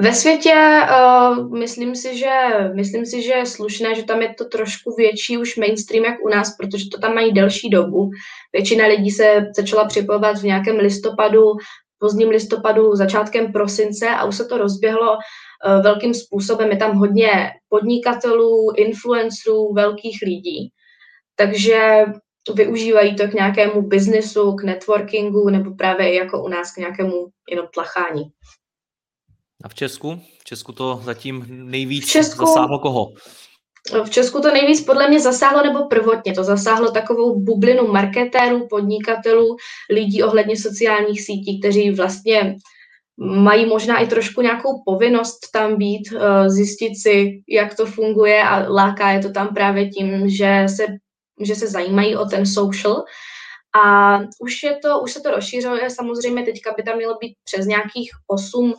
Ve 0.00 0.14
světě 0.14 0.54
uh, 0.90 1.58
myslím, 1.58 1.96
si, 1.96 2.18
že, 2.18 2.30
myslím 2.74 3.06
si, 3.06 3.22
že 3.22 3.32
je 3.32 3.46
slušné, 3.46 3.94
že 3.94 4.04
tam 4.04 4.22
je 4.22 4.34
to 4.34 4.44
trošku 4.44 4.94
větší 4.98 5.38
už 5.38 5.56
mainstream 5.56 6.04
jak 6.04 6.14
u 6.24 6.28
nás, 6.28 6.56
protože 6.56 6.84
to 6.92 6.98
tam 7.00 7.14
mají 7.14 7.32
delší 7.32 7.70
dobu. 7.70 8.10
Většina 8.52 8.86
lidí 8.86 9.10
se 9.10 9.46
začala 9.56 9.84
připojovat 9.84 10.38
v 10.38 10.42
nějakém 10.44 10.76
listopadu, 10.76 11.52
pozdním 11.98 12.28
listopadu, 12.28 12.96
začátkem 12.96 13.52
prosince 13.52 14.08
a 14.08 14.24
už 14.24 14.36
se 14.36 14.44
to 14.44 14.58
rozběhlo 14.58 15.12
uh, 15.12 15.82
velkým 15.82 16.14
způsobem. 16.14 16.70
Je 16.70 16.76
tam 16.76 16.96
hodně 16.96 17.50
podnikatelů, 17.68 18.72
influencerů, 18.76 19.72
velkých 19.72 20.18
lidí. 20.22 20.68
Takže 21.36 22.04
využívají 22.54 23.16
to 23.16 23.28
k 23.28 23.32
nějakému 23.34 23.82
biznesu, 23.82 24.52
k 24.52 24.62
networkingu 24.62 25.50
nebo 25.50 25.74
právě 25.74 26.14
jako 26.14 26.44
u 26.44 26.48
nás 26.48 26.74
k 26.74 26.78
nějakému 26.78 27.26
jenom 27.50 27.66
tlachání. 27.74 28.22
A 29.64 29.68
v 29.68 29.74
Česku? 29.74 30.20
V 30.40 30.44
Česku 30.44 30.72
to 30.72 31.00
zatím 31.04 31.44
nejvíc 31.48 32.04
v 32.04 32.08
Česku, 32.08 32.46
zasáhlo 32.46 32.78
koho? 32.78 33.12
V 34.04 34.10
Česku 34.10 34.40
to 34.40 34.52
nejvíc 34.52 34.80
podle 34.80 35.08
mě 35.08 35.20
zasáhlo, 35.20 35.62
nebo 35.62 35.88
prvotně 35.88 36.32
to 36.32 36.44
zasáhlo 36.44 36.90
takovou 36.90 37.40
bublinu 37.40 37.92
marketérů, 37.92 38.66
podnikatelů, 38.70 39.56
lidí 39.90 40.22
ohledně 40.22 40.56
sociálních 40.56 41.22
sítí, 41.22 41.60
kteří 41.60 41.90
vlastně 41.90 42.56
mají 43.20 43.66
možná 43.66 43.98
i 43.98 44.06
trošku 44.06 44.40
nějakou 44.40 44.82
povinnost 44.84 45.38
tam 45.52 45.76
být, 45.76 46.02
eh, 46.12 46.50
zjistit 46.50 46.96
si, 47.02 47.42
jak 47.48 47.74
to 47.74 47.86
funguje 47.86 48.42
a 48.42 48.68
láká 48.68 49.10
je 49.10 49.20
to 49.20 49.30
tam 49.32 49.54
právě 49.54 49.88
tím, 49.88 50.28
že 50.28 50.66
se, 50.76 50.86
že 51.42 51.54
se 51.54 51.66
zajímají 51.66 52.16
o 52.16 52.24
ten 52.24 52.46
social. 52.46 53.04
A 53.84 54.18
už, 54.40 54.62
je 54.62 54.76
to, 54.82 55.00
už 55.00 55.12
se 55.12 55.20
to 55.20 55.30
rozšířuje, 55.30 55.90
samozřejmě 55.90 56.42
teďka 56.42 56.74
by 56.76 56.82
tam 56.82 56.96
mělo 56.96 57.16
být 57.20 57.34
přes 57.44 57.66
nějakých 57.66 58.10
8 58.26 58.74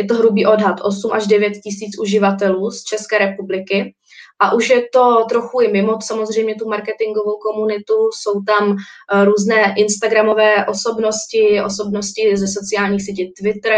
je 0.00 0.06
to 0.06 0.14
hrubý 0.14 0.46
odhad 0.46 0.80
8 0.82 1.12
až 1.12 1.26
9 1.26 1.50
tisíc 1.50 1.98
uživatelů 1.98 2.70
z 2.70 2.84
České 2.84 3.18
republiky. 3.18 3.94
A 4.42 4.52
už 4.52 4.68
je 4.70 4.82
to 4.92 5.24
trochu 5.28 5.60
i 5.60 5.72
mimo 5.72 5.98
samozřejmě 6.02 6.54
tu 6.54 6.68
marketingovou 6.68 7.36
komunitu, 7.36 7.94
jsou 8.12 8.42
tam 8.42 8.76
eh, 8.76 9.24
různé 9.24 9.74
Instagramové 9.76 10.66
osobnosti, 10.66 11.62
osobnosti 11.64 12.36
ze 12.36 12.48
sociálních 12.48 13.02
sítí 13.02 13.32
Twitter, 13.32 13.72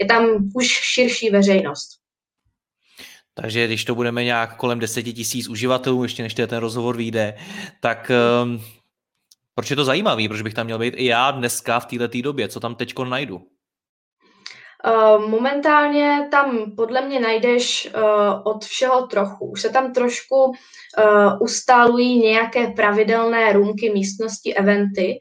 je 0.00 0.06
tam 0.06 0.26
už 0.54 0.66
širší 0.66 1.30
veřejnost. 1.30 1.88
Takže 3.34 3.66
když 3.66 3.84
to 3.84 3.94
budeme 3.94 4.24
nějak 4.24 4.56
kolem 4.56 4.78
10 4.78 5.02
tisíc 5.02 5.48
uživatelů, 5.48 6.02
ještě 6.02 6.22
než 6.22 6.34
ten 6.34 6.56
rozhovor 6.56 6.96
vyjde, 6.96 7.34
tak 7.80 8.10
um, 8.42 8.60
proč 9.54 9.70
je 9.70 9.76
to 9.76 9.84
zajímavý? 9.84 10.28
Proč 10.28 10.42
bych 10.42 10.54
tam 10.54 10.66
měl 10.66 10.78
být 10.78 10.94
i 10.96 11.04
já 11.04 11.30
dneska 11.30 11.80
v 11.80 11.86
této 11.86 12.22
době? 12.22 12.48
Co 12.48 12.60
tam 12.60 12.74
teď 12.74 12.94
najdu? 13.04 13.42
Eh, 14.84 15.18
momentálně 15.28 16.28
tam 16.30 16.72
podle 16.76 17.00
mě 17.00 17.20
najdeš 17.20 17.90
uh, 17.94 18.02
od 18.44 18.64
všeho 18.64 19.06
trochu. 19.06 19.50
Už 19.50 19.60
se 19.60 19.70
tam 19.70 19.92
trošku 19.92 20.44
uh, 20.44 20.52
ustálují 21.40 22.18
nějaké 22.18 22.66
pravidelné 22.66 23.52
růmky, 23.52 23.90
místnosti, 23.92 24.54
eventy. 24.54 25.18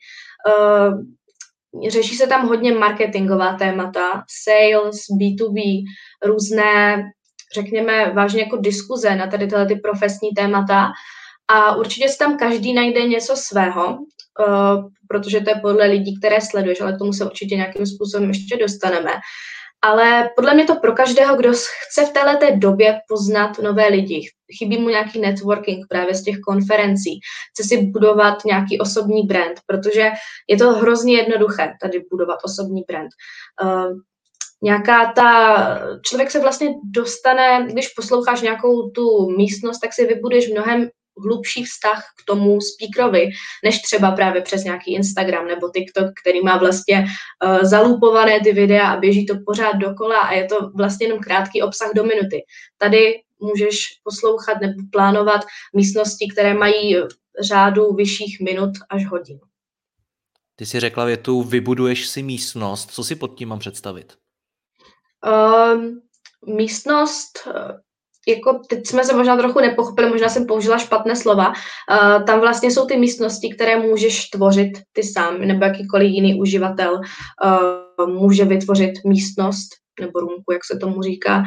Řeší 1.90 2.16
se 2.16 2.28
tam 2.28 2.48
hodně 2.48 2.74
marketingová 2.74 3.54
témata, 3.54 4.24
sales, 4.44 4.98
B2B, 5.20 5.84
různé, 6.26 7.04
řekněme, 7.54 8.12
vážně 8.12 8.42
jako 8.42 8.58
diskuze 8.58 9.16
na 9.16 9.28
tady 9.28 9.48
tyhle 9.48 9.66
ty 9.66 9.76
profesní 9.76 10.30
témata. 10.36 10.92
A 11.48 11.76
určitě 11.76 12.10
se 12.10 12.18
tam 12.18 12.38
každý 12.38 12.74
najde 12.74 13.08
něco 13.08 13.36
svého, 13.36 13.98
uh, 14.40 14.86
protože 15.08 15.42
to 15.42 15.50
je 15.50 15.56
podle 15.62 15.86
lidí, 15.86 16.20
které 16.20 16.42
sleduješ, 16.42 16.82
ale 16.82 16.94
k 16.94 16.98
tomu 16.98 17.14
se 17.14 17.26
určitě 17.26 17.56
nějakým 17.56 17.86
způsobem 17.86 18.28
ještě 18.28 18.58
dostaneme. 18.58 19.12
Ale 19.82 20.30
podle 20.36 20.54
mě 20.54 20.66
to 20.66 20.76
pro 20.76 20.92
každého, 20.92 21.36
kdo 21.36 21.54
chce 21.54 22.06
v 22.06 22.12
této 22.12 22.46
době 22.56 23.00
poznat 23.08 23.60
nové 23.60 23.88
lidi. 23.88 24.22
Chybí 24.58 24.78
mu 24.78 24.90
nějaký 24.90 25.22
networking 25.22 25.86
právě 25.90 26.16
z 26.16 26.24
těch 26.24 26.40
konferencí. 26.40 27.20
Chce 27.52 27.64
si 27.64 27.82
budovat 27.86 28.46
nějaký 28.46 28.80
osobní 28.80 29.24
brand, 29.24 29.60
protože 29.66 30.12
je 30.50 30.58
to 30.58 30.72
hrozně 30.72 31.18
jednoduché 31.18 31.74
tady 31.82 32.02
budovat 32.12 32.40
osobní 32.44 32.82
brand. 32.88 33.10
Uh, 33.64 33.98
nějaká 34.62 35.14
ta, 35.16 35.80
člověk 36.06 36.32
se 36.32 36.40
vlastně 36.40 36.70
dostane, 36.84 37.66
když 37.70 37.88
posloucháš 37.88 38.42
nějakou 38.42 38.90
tu 38.90 39.30
místnost, 39.38 39.80
tak 39.80 39.94
si 39.94 40.06
vybuduješ 40.06 40.50
mnohem 40.50 40.90
hlubší 41.24 41.64
vztah 41.64 42.04
k 42.20 42.26
tomu 42.26 42.60
speakerovi, 42.62 43.30
než 43.64 43.82
třeba 43.82 44.12
právě 44.12 44.42
přes 44.42 44.64
nějaký 44.64 44.94
Instagram 44.94 45.48
nebo 45.48 45.70
TikTok, 45.70 46.08
který 46.22 46.42
má 46.42 46.58
vlastně 46.58 47.06
uh, 47.46 47.64
zalupované 47.64 48.40
ty 48.40 48.54
videa 48.54 48.92
a 48.92 49.00
běží 49.00 49.26
to 49.26 49.34
pořád 49.46 49.74
dokola 49.74 50.20
a 50.20 50.34
je 50.34 50.46
to 50.46 50.70
vlastně 50.76 51.08
jenom 51.08 51.20
krátký 51.20 51.62
obsah 51.62 51.92
do 51.96 52.04
minuty. 52.04 52.42
Tady 52.78 53.22
můžeš 53.40 53.86
poslouchat 54.04 54.62
nebo 54.62 54.74
plánovat 54.92 55.42
místnosti, 55.76 56.28
které 56.34 56.54
mají 56.54 56.96
řádu 57.42 57.94
vyšších 57.94 58.40
minut 58.42 58.72
až 58.90 59.06
hodin. 59.06 59.40
Ty 60.56 60.66
si 60.66 60.80
řekla 60.80 61.06
větu, 61.06 61.44
vybuduješ 61.44 62.08
si 62.08 62.24
místnost. 62.24 62.92
Co 62.92 63.04
si 63.04 63.16
pod 63.16 63.38
tím 63.38 63.50
mám 63.50 63.60
představit? 63.60 64.14
Um, 65.74 66.02
místnost 66.56 67.48
jako 68.28 68.60
teď 68.70 68.88
jsme 68.88 69.04
se 69.04 69.16
možná 69.16 69.38
trochu 69.38 69.60
nepochopili, 69.60 70.10
možná 70.10 70.30
jsem 70.30 70.46
použila 70.46 70.78
špatné 70.78 71.16
slova, 71.16 71.48
uh, 71.48 72.26
tam 72.26 72.40
vlastně 72.40 72.72
jsou 72.72 72.86
ty 72.86 72.98
místnosti, 72.98 73.50
které 73.50 73.80
můžeš 73.80 74.30
tvořit 74.30 74.72
ty 74.94 75.04
sám, 75.04 75.42
nebo 75.42 75.66
jakýkoliv 75.66 76.12
jiný 76.12 76.40
uživatel 76.40 76.94
uh, 76.94 78.10
může 78.10 78.46
vytvořit 78.46 78.94
místnost, 79.06 79.68
nebo 80.00 80.20
růmku, 80.20 80.52
jak 80.52 80.66
se 80.66 80.78
tomu 80.78 81.02
říká, 81.02 81.44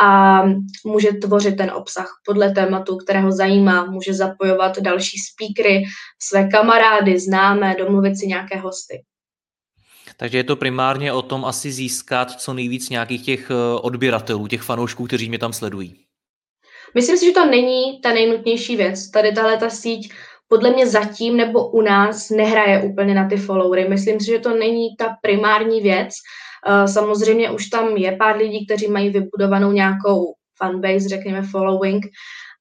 a 0.00 0.42
může 0.86 1.12
tvořit 1.12 1.56
ten 1.56 1.70
obsah 1.70 2.08
podle 2.26 2.50
tématu, 2.50 2.96
kterého 2.96 3.32
zajímá, 3.32 3.84
může 3.84 4.14
zapojovat 4.14 4.78
další 4.78 5.18
speakery, 5.18 5.82
své 6.22 6.48
kamarády, 6.48 7.18
známé, 7.18 7.76
domluvit 7.78 8.18
si 8.18 8.26
nějaké 8.26 8.58
hosty. 8.58 9.02
Takže 10.16 10.38
je 10.38 10.44
to 10.44 10.56
primárně 10.56 11.12
o 11.12 11.22
tom 11.22 11.44
asi 11.44 11.72
získat 11.72 12.40
co 12.40 12.54
nejvíc 12.54 12.88
nějakých 12.88 13.24
těch 13.24 13.50
eh, 13.50 13.54
odběratelů, 13.80 14.46
těch 14.46 14.62
fanoušků, 14.62 15.06
kteří 15.06 15.28
mě 15.28 15.38
tam 15.38 15.52
sledují. 15.52 16.04
Myslím 16.94 17.16
si, 17.16 17.26
že 17.26 17.32
to 17.32 17.46
není 17.46 18.00
ta 18.00 18.12
nejnutnější 18.12 18.76
věc. 18.76 19.10
Tady 19.10 19.32
tahle 19.32 19.56
ta 19.56 19.70
síť 19.70 20.12
podle 20.48 20.70
mě 20.70 20.86
zatím 20.86 21.36
nebo 21.36 21.70
u 21.70 21.80
nás 21.80 22.30
nehraje 22.30 22.82
úplně 22.82 23.14
na 23.14 23.28
ty 23.28 23.36
followery. 23.36 23.88
Myslím 23.88 24.20
si, 24.20 24.26
že 24.26 24.38
to 24.38 24.56
není 24.56 24.96
ta 24.98 25.16
primární 25.22 25.80
věc. 25.80 26.14
Uh, 26.68 26.86
samozřejmě 26.86 27.50
už 27.50 27.66
tam 27.66 27.96
je 27.96 28.16
pár 28.16 28.36
lidí, 28.36 28.66
kteří 28.66 28.88
mají 28.88 29.10
vybudovanou 29.10 29.72
nějakou 29.72 30.34
fanbase, 30.58 31.08
řekněme 31.08 31.42
following, 31.42 32.06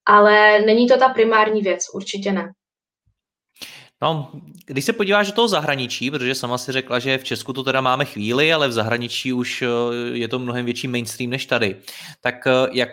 ale 0.05 0.59
není 0.59 0.87
to 0.87 0.97
ta 0.97 1.09
primární 1.09 1.61
věc, 1.61 1.79
určitě 1.93 2.31
ne. 2.31 2.51
No, 4.03 4.31
když 4.65 4.85
se 4.85 4.93
podíváš 4.93 5.27
do 5.27 5.33
toho 5.33 5.47
zahraničí, 5.47 6.11
protože 6.11 6.35
sama 6.35 6.57
si 6.57 6.71
řekla, 6.71 6.99
že 6.99 7.17
v 7.17 7.23
Česku 7.23 7.53
to 7.53 7.63
teda 7.63 7.81
máme 7.81 8.05
chvíli, 8.05 8.53
ale 8.53 8.67
v 8.67 8.71
zahraničí 8.71 9.33
už 9.33 9.61
eh, 9.61 9.67
je 10.11 10.27
to 10.27 10.39
mnohem 10.39 10.65
větší 10.65 10.87
mainstream 10.87 11.29
než 11.29 11.45
tady. 11.45 11.75
Tak 12.21 12.47
eh, 12.47 12.51
jak, 12.71 12.89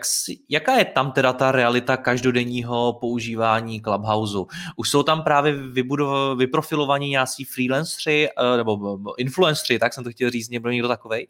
jaká 0.49 0.75
je 0.75 0.85
tam 0.85 1.11
teda 1.11 1.33
ta 1.33 1.51
realita 1.51 1.97
každodenního 1.97 2.93
používání 2.93 3.81
Clubhouse? 3.81 4.37
Už 4.75 4.89
jsou 4.89 5.03
tam 5.03 5.23
právě 5.23 5.53
vybudov, 5.53 6.37
vyprofilovaní 6.37 7.09
nějaký 7.09 7.45
freelanceri 7.45 8.29
eh, 8.29 8.57
nebo 8.57 8.99
influenceri, 9.17 9.79
tak 9.79 9.93
jsem 9.93 10.03
to 10.03 10.11
chtěl 10.11 10.29
říct, 10.29 10.49
nebo 10.49 10.69
někdo 10.69 10.87
takovej? 10.87 11.27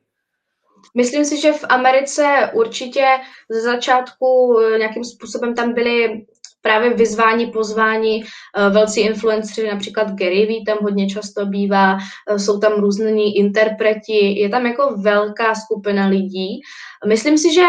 Myslím 0.95 1.25
si, 1.25 1.41
že 1.41 1.51
v 1.51 1.65
Americe 1.69 2.51
určitě 2.53 3.05
ze 3.49 3.61
začátku 3.61 4.59
nějakým 4.77 5.03
způsobem 5.03 5.55
tam 5.55 5.73
byly 5.73 6.25
právě 6.61 6.93
vyzvání, 6.93 7.45
pozvání 7.45 8.23
eh, 8.23 8.69
velcí 8.69 9.01
influenceri, 9.01 9.67
například 9.67 10.11
Gary 10.11 10.45
Vee 10.45 10.65
tam 10.65 10.77
hodně 10.81 11.09
často 11.09 11.45
bývá, 11.45 11.97
eh, 12.29 12.39
jsou 12.39 12.59
tam 12.59 12.73
různí 12.73 13.37
interpreti, 13.37 14.39
je 14.39 14.49
tam 14.49 14.65
jako 14.65 14.95
velká 14.97 15.55
skupina 15.55 16.07
lidí. 16.07 16.61
Myslím 17.07 17.37
si, 17.37 17.53
že 17.53 17.63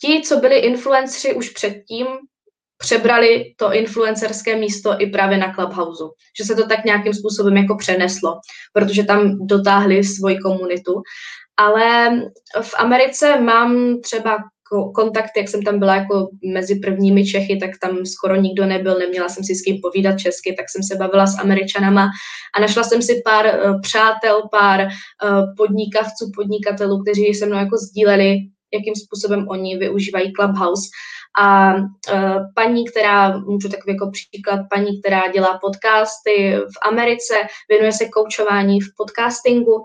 ti, 0.00 0.22
co 0.24 0.36
byli 0.36 0.58
influenceri 0.58 1.34
už 1.34 1.48
předtím, 1.48 2.06
přebrali 2.78 3.54
to 3.56 3.72
influencerské 3.72 4.56
místo 4.56 4.94
i 4.98 5.06
právě 5.06 5.38
na 5.38 5.54
Clubhouse. 5.54 6.04
Že 6.38 6.44
se 6.44 6.54
to 6.54 6.66
tak 6.66 6.84
nějakým 6.84 7.14
způsobem 7.14 7.56
jako 7.56 7.76
přeneslo, 7.76 8.40
protože 8.72 9.04
tam 9.04 9.46
dotáhli 9.46 10.04
svoji 10.04 10.38
komunitu. 10.38 11.02
Ale 11.56 12.20
v 12.62 12.74
Americe 12.78 13.40
mám 13.40 14.00
třeba 14.00 14.38
kontakt, 14.94 15.30
jak 15.36 15.48
jsem 15.48 15.62
tam 15.62 15.78
byla 15.78 15.94
jako 15.94 16.28
mezi 16.52 16.74
prvními 16.74 17.26
Čechy, 17.26 17.56
tak 17.56 17.70
tam 17.80 18.06
skoro 18.06 18.36
nikdo 18.36 18.66
nebyl, 18.66 18.98
neměla 18.98 19.28
jsem 19.28 19.44
si 19.44 19.54
s 19.54 19.62
kým 19.62 19.80
povídat 19.82 20.18
česky, 20.18 20.52
tak 20.52 20.66
jsem 20.70 20.82
se 20.82 20.96
bavila 20.96 21.26
s 21.26 21.38
Američanama 21.38 22.08
a 22.56 22.60
našla 22.60 22.82
jsem 22.82 23.02
si 23.02 23.22
pár 23.24 23.46
uh, 23.46 23.80
přátel, 23.80 24.42
pár 24.50 24.80
uh, 24.80 25.54
podnikavců, 25.56 26.30
podnikatelů, 26.34 27.02
kteří 27.02 27.34
se 27.34 27.46
mnou 27.46 27.56
jako 27.56 27.76
sdíleli, 27.76 28.38
jakým 28.74 28.94
způsobem 28.94 29.46
oni 29.48 29.76
využívají 29.78 30.32
Clubhouse. 30.32 30.88
A 31.38 31.74
uh, 31.74 31.84
paní, 32.54 32.84
která, 32.86 33.38
můžu 33.38 33.68
takový 33.68 33.94
jako 33.94 34.10
příklad, 34.10 34.60
paní, 34.74 35.00
která 35.00 35.22
dělá 35.32 35.58
podcasty 35.58 36.56
v 36.56 36.88
Americe, 36.88 37.34
věnuje 37.68 37.92
se 37.92 38.08
koučování 38.08 38.80
v 38.80 38.88
podcastingu 38.96 39.82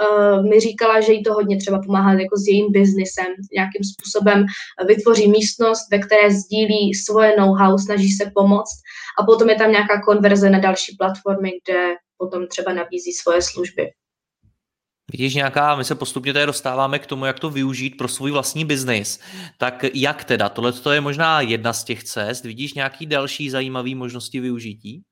uh, 0.00 0.48
mi 0.50 0.60
říkala, 0.60 1.00
že 1.00 1.12
jí 1.12 1.22
to 1.22 1.34
hodně 1.34 1.56
třeba 1.56 1.78
pomáhá 1.78 2.12
jako 2.12 2.36
s 2.36 2.46
jejím 2.46 2.72
biznisem, 2.72 3.26
nějakým 3.52 3.84
způsobem 3.84 4.46
vytvoří 4.86 5.30
místnost, 5.30 5.90
ve 5.90 5.98
které 5.98 6.30
sdílí 6.30 6.94
svoje 6.94 7.36
know-how, 7.36 7.78
snaží 7.78 8.10
se 8.10 8.30
pomoct 8.34 8.76
a 9.20 9.24
potom 9.24 9.50
je 9.50 9.56
tam 9.56 9.70
nějaká 9.70 10.02
konverze 10.02 10.50
na 10.50 10.58
další 10.58 10.96
platformy, 10.98 11.50
kde 11.64 11.94
potom 12.18 12.46
třeba 12.48 12.72
nabízí 12.72 13.12
svoje 13.12 13.42
služby. 13.42 13.90
Vidíš 15.12 15.34
nějaká, 15.34 15.76
my 15.76 15.84
se 15.84 15.94
postupně 15.94 16.32
tady 16.32 16.46
dostáváme 16.46 16.98
k 16.98 17.06
tomu, 17.06 17.24
jak 17.24 17.40
to 17.40 17.50
využít 17.50 17.90
pro 17.90 18.08
svůj 18.08 18.30
vlastní 18.30 18.64
biznis. 18.64 19.20
Tak 19.58 19.84
jak 19.94 20.24
teda? 20.24 20.48
Tohle 20.48 20.72
je 20.92 21.00
možná 21.00 21.40
jedna 21.40 21.72
z 21.72 21.84
těch 21.84 22.04
cest. 22.04 22.44
Vidíš 22.44 22.74
nějaký 22.74 23.06
další 23.06 23.50
zajímavý 23.50 23.94
možnosti 23.94 24.40
využití? 24.40 25.02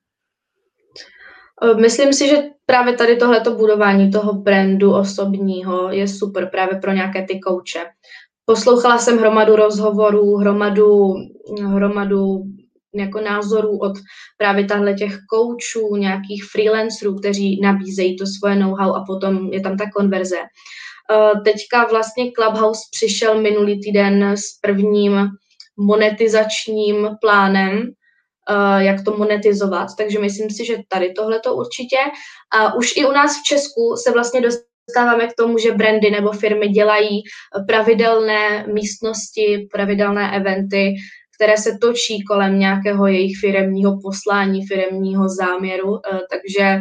Eh, 1.64 1.75
myslím 1.75 2.12
si, 2.12 2.28
že 2.28 2.42
právě 2.66 2.97
tady 2.97 3.16
tohleto 3.16 3.54
budování 3.54 4.11
toho 4.11 4.33
brandu 4.33 4.94
osobního 4.94 5.90
je 5.90 6.09
super 6.09 6.49
právě 6.50 6.78
pro 6.80 6.92
nějaké 6.92 7.26
ty 7.28 7.40
kouče. 7.40 7.80
Poslouchala 8.44 8.99
jsem 8.99 9.18
hromadu 9.18 9.56
rozhovorů, 9.56 10.37
hromadu, 10.37 11.14
hromadu 11.66 12.42
jako 12.94 13.21
názorů 13.21 13.78
od 13.78 13.92
právě 14.38 14.64
tahle 14.64 14.94
těch 14.94 15.18
koučů, 15.30 15.97
nějakých 15.97 16.44
freelancerů, 16.44 17.18
kteří 17.18 17.61
nabízejí 17.61 18.16
to 18.16 18.25
svoje 18.26 18.56
know-how 18.56 18.94
a 18.94 19.04
potom 19.06 19.52
je 19.52 19.61
tam 19.61 19.76
ta 19.76 19.85
konverze. 19.97 20.37
Eh, 20.38 21.40
teďka 21.44 21.87
vlastně 21.90 22.33
Clubhouse 22.33 22.80
přišel 22.90 23.42
minulý 23.42 23.80
týden 23.80 24.23
s 24.23 24.61
prvním 24.61 25.28
monetizačním 25.76 27.09
plánem, 27.21 27.83
jak 28.78 29.04
to 29.04 29.16
monetizovat. 29.16 29.88
Takže 29.98 30.18
myslím 30.18 30.50
si, 30.50 30.64
že 30.64 30.76
tady 30.88 31.12
tohle 31.12 31.40
to 31.40 31.54
určitě. 31.54 31.96
A 32.52 32.74
už 32.74 32.96
i 32.96 33.07
u 33.07 33.12
nás 33.12 33.40
v 33.40 33.42
Česku 33.42 33.94
se 34.04 34.12
vlastně 34.12 34.40
dostáváme 34.40 35.26
k 35.26 35.35
tomu, 35.38 35.59
že 35.59 35.72
brandy 35.72 36.11
nebo 36.11 36.33
firmy 36.33 36.68
dělají 36.68 37.22
pravidelné 37.66 38.66
místnosti, 38.66 39.68
pravidelné 39.72 40.37
eventy, 40.37 40.94
které 41.37 41.57
se 41.57 41.78
točí 41.80 42.24
kolem 42.24 42.59
nějakého 42.59 43.07
jejich 43.07 43.38
firemního 43.40 43.98
poslání, 44.02 44.66
firemního 44.66 45.28
záměru. 45.28 45.96
Eh, 45.96 46.18
takže 46.30 46.80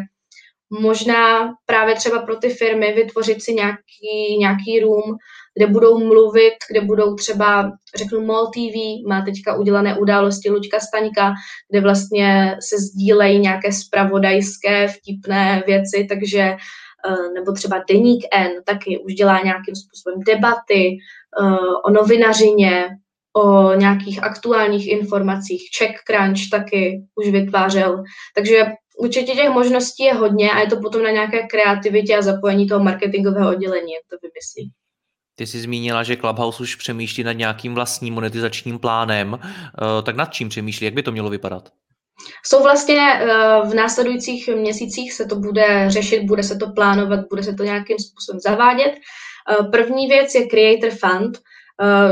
možná 0.82 1.54
právě 1.66 1.96
třeba 1.96 2.20
pro 2.20 2.36
ty 2.36 2.50
firmy 2.50 2.94
vytvořit 2.94 3.44
si 3.44 3.54
nějaký, 3.54 4.38
nějaký 4.40 4.80
room, 4.80 5.18
kde 5.58 5.68
budou 5.68 6.00
mluvit, 6.00 6.54
kde 6.70 6.82
budou 6.82 7.16
třeba, 7.16 7.72
řeknu, 7.98 8.22
MOL 8.22 8.48
TV, 8.48 9.08
má 9.08 9.22
teďka 9.22 9.56
udělané 9.56 9.98
události 9.98 10.50
Luďka 10.50 10.80
Staňka, 10.80 11.34
kde 11.72 11.82
vlastně 11.82 12.58
se 12.60 12.78
sdílejí 12.78 13.40
nějaké 13.40 13.72
spravodajské 13.72 14.88
vtipné 14.88 15.64
věci, 15.68 16.06
takže 16.10 16.40
eh, 16.40 17.30
nebo 17.34 17.52
třeba 17.52 17.84
Deník 17.90 18.26
N 18.34 18.52
taky 18.66 19.00
už 19.06 19.14
dělá 19.14 19.42
nějakým 19.44 19.76
způsobem 19.76 20.20
debaty 20.28 20.98
eh, 21.42 21.58
o 21.86 21.92
novinařině, 21.92 22.90
o 23.36 23.74
nějakých 23.74 24.24
aktuálních 24.24 24.88
informacích. 24.88 25.62
Czech 25.78 25.96
Crunch 26.08 26.50
taky 26.52 27.02
už 27.16 27.30
vytvářel. 27.30 28.04
Takže 28.36 28.66
určitě 28.98 29.32
těch 29.32 29.50
možností 29.50 30.04
je 30.04 30.14
hodně 30.14 30.52
a 30.52 30.60
je 30.60 30.68
to 30.68 30.80
potom 30.80 31.04
na 31.04 31.12
nějaké 31.12 31.48
kreativitě 31.48 32.18
a 32.18 32.22
zapojení 32.22 32.68
toho 32.68 32.84
marketingového 32.84 33.50
oddělení, 33.50 33.94
jak 33.94 34.04
to 34.10 34.18
vymyslí. 34.22 34.74
Ty 35.36 35.48
jsi 35.48 35.60
zmínila, 35.60 36.04
že 36.04 36.18
Clubhouse 36.18 36.64
už 36.64 36.76
přemýšlí 36.76 37.24
nad 37.24 37.34
nějakým 37.34 37.76
vlastním 37.76 38.14
monetizačním 38.14 38.80
plánem. 38.80 39.40
Eh, 39.42 40.02
tak 40.02 40.16
nad 40.16 40.34
čím 40.34 40.50
přemýšlí? 40.50 40.86
Jak 40.86 40.94
by 40.94 41.04
to 41.04 41.12
mělo 41.12 41.30
vypadat? 41.30 41.70
Jsou 42.46 42.64
vlastně 42.64 43.14
eh, 43.14 43.28
v 43.66 43.74
následujících 43.74 44.48
měsících 44.48 45.14
se 45.14 45.26
to 45.26 45.36
bude 45.36 45.86
řešit, 45.88 46.24
bude 46.24 46.44
se 46.44 46.56
to 46.56 46.72
plánovat, 46.72 47.20
bude 47.30 47.44
se 47.44 47.54
to 47.54 47.64
nějakým 47.64 47.98
způsobem 48.00 48.40
zavádět. 48.40 48.94
Eh, 48.94 49.64
první 49.64 50.08
věc 50.08 50.36
je 50.36 50.48
Creator 50.48 50.90
Fund. 50.90 51.40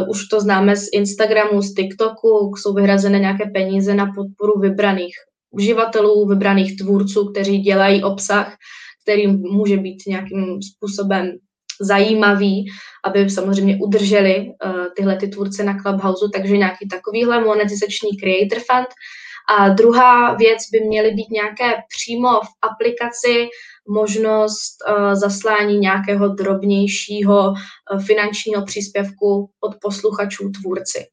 Už 0.10 0.28
to 0.28 0.41
známe 0.41 0.76
z 0.76 0.89
Instagramu, 0.94 1.62
z 1.62 1.74
TikToku, 1.74 2.54
jsou 2.56 2.74
vyhrazené 2.74 3.20
nějaké 3.20 3.46
peníze 3.54 3.94
na 3.94 4.06
podporu 4.15 4.60
vybraných 4.60 5.13
uživatelů, 5.52 6.28
vybraných 6.28 6.78
tvůrců, 6.78 7.26
kteří 7.26 7.60
dělají 7.60 8.04
obsah, 8.04 8.56
který 9.04 9.28
může 9.28 9.78
být 9.78 10.04
nějakým 10.08 10.60
způsobem 10.62 11.32
zajímavý, 11.82 12.66
aby 13.06 13.30
samozřejmě 13.30 13.78
udrželi 13.82 14.38
uh, 14.40 14.86
tyhle 14.96 15.16
ty 15.18 15.28
tvůrce 15.28 15.64
na 15.64 15.78
Clubhouse, 15.82 16.26
takže 16.34 16.58
nějaký 16.58 16.88
takovýhle 16.88 17.44
monetizační 17.44 18.10
creator 18.18 18.60
fund. 18.60 18.88
A 19.58 19.70
druhá 19.70 20.34
věc 20.34 20.58
by 20.72 20.80
měly 20.80 21.12
být 21.12 21.30
nějaké 21.30 21.74
přímo 21.98 22.30
v 22.30 22.50
aplikaci 22.62 23.48
možnost 23.88 24.78
uh, 24.90 25.14
zaslání 25.14 25.80
nějakého 25.80 26.28
drobnějšího 26.28 27.50
uh, 27.50 28.04
finančního 28.06 28.66
příspěvku 28.66 29.50
od 29.62 29.76
posluchačů 29.82 30.50
tvůrci. 30.50 31.06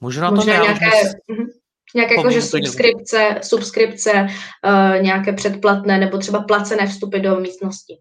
Možná, 0.00 0.30
Možná 0.30 0.56
to 0.56 0.62
nějaké, 0.62 0.90
uh, 1.30 1.46
nějaké 1.94 2.14
jako, 2.14 2.30
že 2.30 2.42
subskripce, 2.42 3.40
subskripce 3.42 4.12
uh, 4.12 5.02
nějaké 5.02 5.32
předplatné 5.32 5.98
nebo 5.98 6.18
třeba 6.18 6.40
placené 6.40 6.86
vstupy 6.86 7.18
do 7.18 7.40
místnosti. 7.40 7.98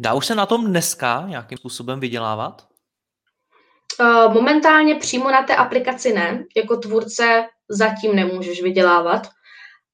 Dá 0.00 0.14
už 0.14 0.26
se 0.26 0.34
na 0.34 0.46
tom 0.46 0.66
dneska 0.66 1.24
nějakým 1.28 1.58
způsobem 1.58 2.00
vydělávat? 2.00 2.66
Uh, 4.00 4.34
momentálně 4.34 4.94
přímo 4.94 5.30
na 5.30 5.42
té 5.42 5.56
aplikaci 5.56 6.12
ne. 6.12 6.44
Jako 6.56 6.76
tvůrce 6.76 7.46
zatím 7.68 8.16
nemůžeš 8.16 8.62
vydělávat, 8.62 9.28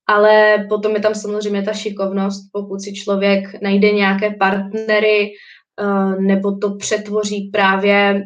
ale 0.07 0.67
potom 0.69 0.95
je 0.95 1.01
tam 1.01 1.15
samozřejmě 1.15 1.63
ta 1.63 1.73
šikovnost, 1.73 2.43
pokud 2.53 2.81
si 2.81 2.93
člověk 2.93 3.63
najde 3.63 3.93
nějaké 3.93 4.31
partnery 4.31 5.33
uh, 5.83 6.21
nebo 6.21 6.57
to 6.57 6.75
přetvoří 6.75 7.51
právě 7.53 8.25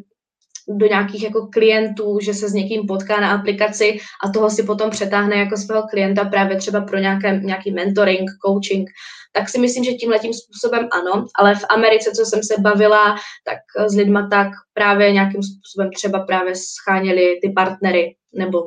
do 0.68 0.87
nějakých 0.87 1.22
jako 1.22 1.46
klientů, 1.52 2.18
že 2.22 2.35
se 2.35 2.48
s 2.48 2.52
někým 2.52 2.87
potká 2.87 3.20
na 3.20 3.31
aplikaci 3.31 3.98
a 4.24 4.33
toho 4.33 4.50
si 4.50 4.62
potom 4.62 4.90
přetáhne 4.90 5.37
jako 5.37 5.57
svého 5.57 5.83
klienta 5.90 6.24
právě 6.24 6.57
třeba 6.57 6.81
pro 6.81 6.98
nějaké, 6.98 7.40
nějaký 7.44 7.70
mentoring, 7.70 8.31
coaching, 8.46 8.90
tak 9.33 9.48
si 9.48 9.59
myslím, 9.59 9.85
že 9.85 9.92
tím 9.92 10.12
způsobem 10.35 10.88
ano, 10.92 11.26
ale 11.35 11.54
v 11.54 11.64
Americe, 11.68 12.11
co 12.16 12.24
jsem 12.24 12.42
se 12.42 12.54
bavila, 12.61 13.16
tak 13.44 13.88
s 13.90 13.94
lidma 13.94 14.28
tak 14.31 14.48
právě 14.74 15.12
nějakým 15.12 15.42
způsobem 15.42 15.90
třeba 15.96 16.20
právě 16.20 16.54
scháněli 16.57 17.38
ty 17.42 17.50
partnery 17.50 18.16
nebo 18.33 18.59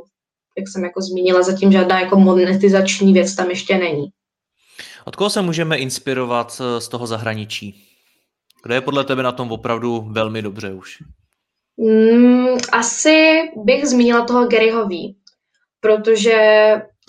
jak 0.58 0.68
jsem 0.68 0.84
jako 0.84 1.02
zmínila, 1.02 1.44
zatím 1.44 1.72
žádná 1.72 2.00
jako 2.00 2.20
monetizační 2.20 3.14
věc 3.14 3.36
tam 3.36 3.50
ještě 3.50 3.78
není. 3.78 4.06
Od 5.06 5.16
koho 5.16 5.30
se 5.30 5.42
můžeme 5.42 5.78
inspirovat 5.78 6.62
z 6.80 6.88
toho 6.88 7.08
zahraničí? 7.08 7.88
Kdo 8.64 8.74
je 8.74 8.82
podle 8.82 9.04
tebe 9.04 9.24
na 9.24 9.32
tom 9.32 9.52
opravdu 9.52 10.08
velmi 10.12 10.42
dobře 10.42 10.74
už? 10.74 10.98
Mm, 11.82 12.58
asi 12.72 13.42
bych 13.66 13.88
zmínila 13.88 14.26
toho 14.26 14.48
Garyho 14.48 14.88
V, 14.88 15.16
protože 15.80 16.38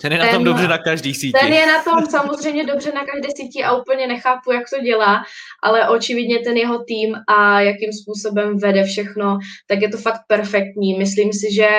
ten 0.01 0.13
je 0.13 0.19
na 0.19 0.27
tom 0.27 0.43
dobře 0.43 0.67
na 0.67 0.77
každý 0.77 1.13
síti. 1.13 1.39
Ten 1.41 1.53
je 1.53 1.67
na 1.67 1.83
tom 1.83 2.05
samozřejmě 2.05 2.65
dobře 2.65 2.91
na 2.91 3.05
každé 3.05 3.29
síti 3.35 3.63
a 3.63 3.75
úplně 3.75 4.07
nechápu, 4.07 4.51
jak 4.51 4.63
to 4.69 4.81
dělá, 4.83 5.23
ale 5.63 5.89
očividně 5.89 6.39
ten 6.39 6.57
jeho 6.57 6.83
tým 6.83 7.15
a 7.27 7.61
jakým 7.61 7.93
způsobem 7.93 8.57
vede 8.57 8.83
všechno, 8.83 9.37
tak 9.67 9.81
je 9.81 9.89
to 9.89 9.97
fakt 9.97 10.21
perfektní. 10.27 10.97
Myslím 10.97 11.33
si, 11.33 11.53
že 11.53 11.69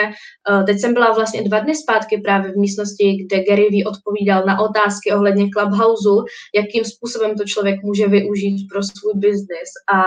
uh, 0.51 0.65
teď 0.65 0.81
jsem 0.81 0.95
byla 0.95 1.13
vlastně 1.13 1.43
dva 1.43 1.59
dny 1.59 1.77
zpátky 1.77 2.19
právě 2.19 2.53
v 2.53 2.57
místnosti, 2.57 3.17
kde 3.25 3.45
Gary 3.45 3.69
V 3.71 3.87
odpovídal 3.87 4.45
na 4.47 4.61
otázky 4.61 5.13
ohledně 5.13 5.49
Clubhouse, 5.51 6.09
jakým 6.55 6.85
způsobem 6.85 7.37
to 7.37 7.45
člověk 7.45 7.83
může 7.83 8.09
využít 8.09 8.67
pro 8.73 8.83
svůj 8.83 9.13
biznis 9.15 9.71
a 9.93 10.03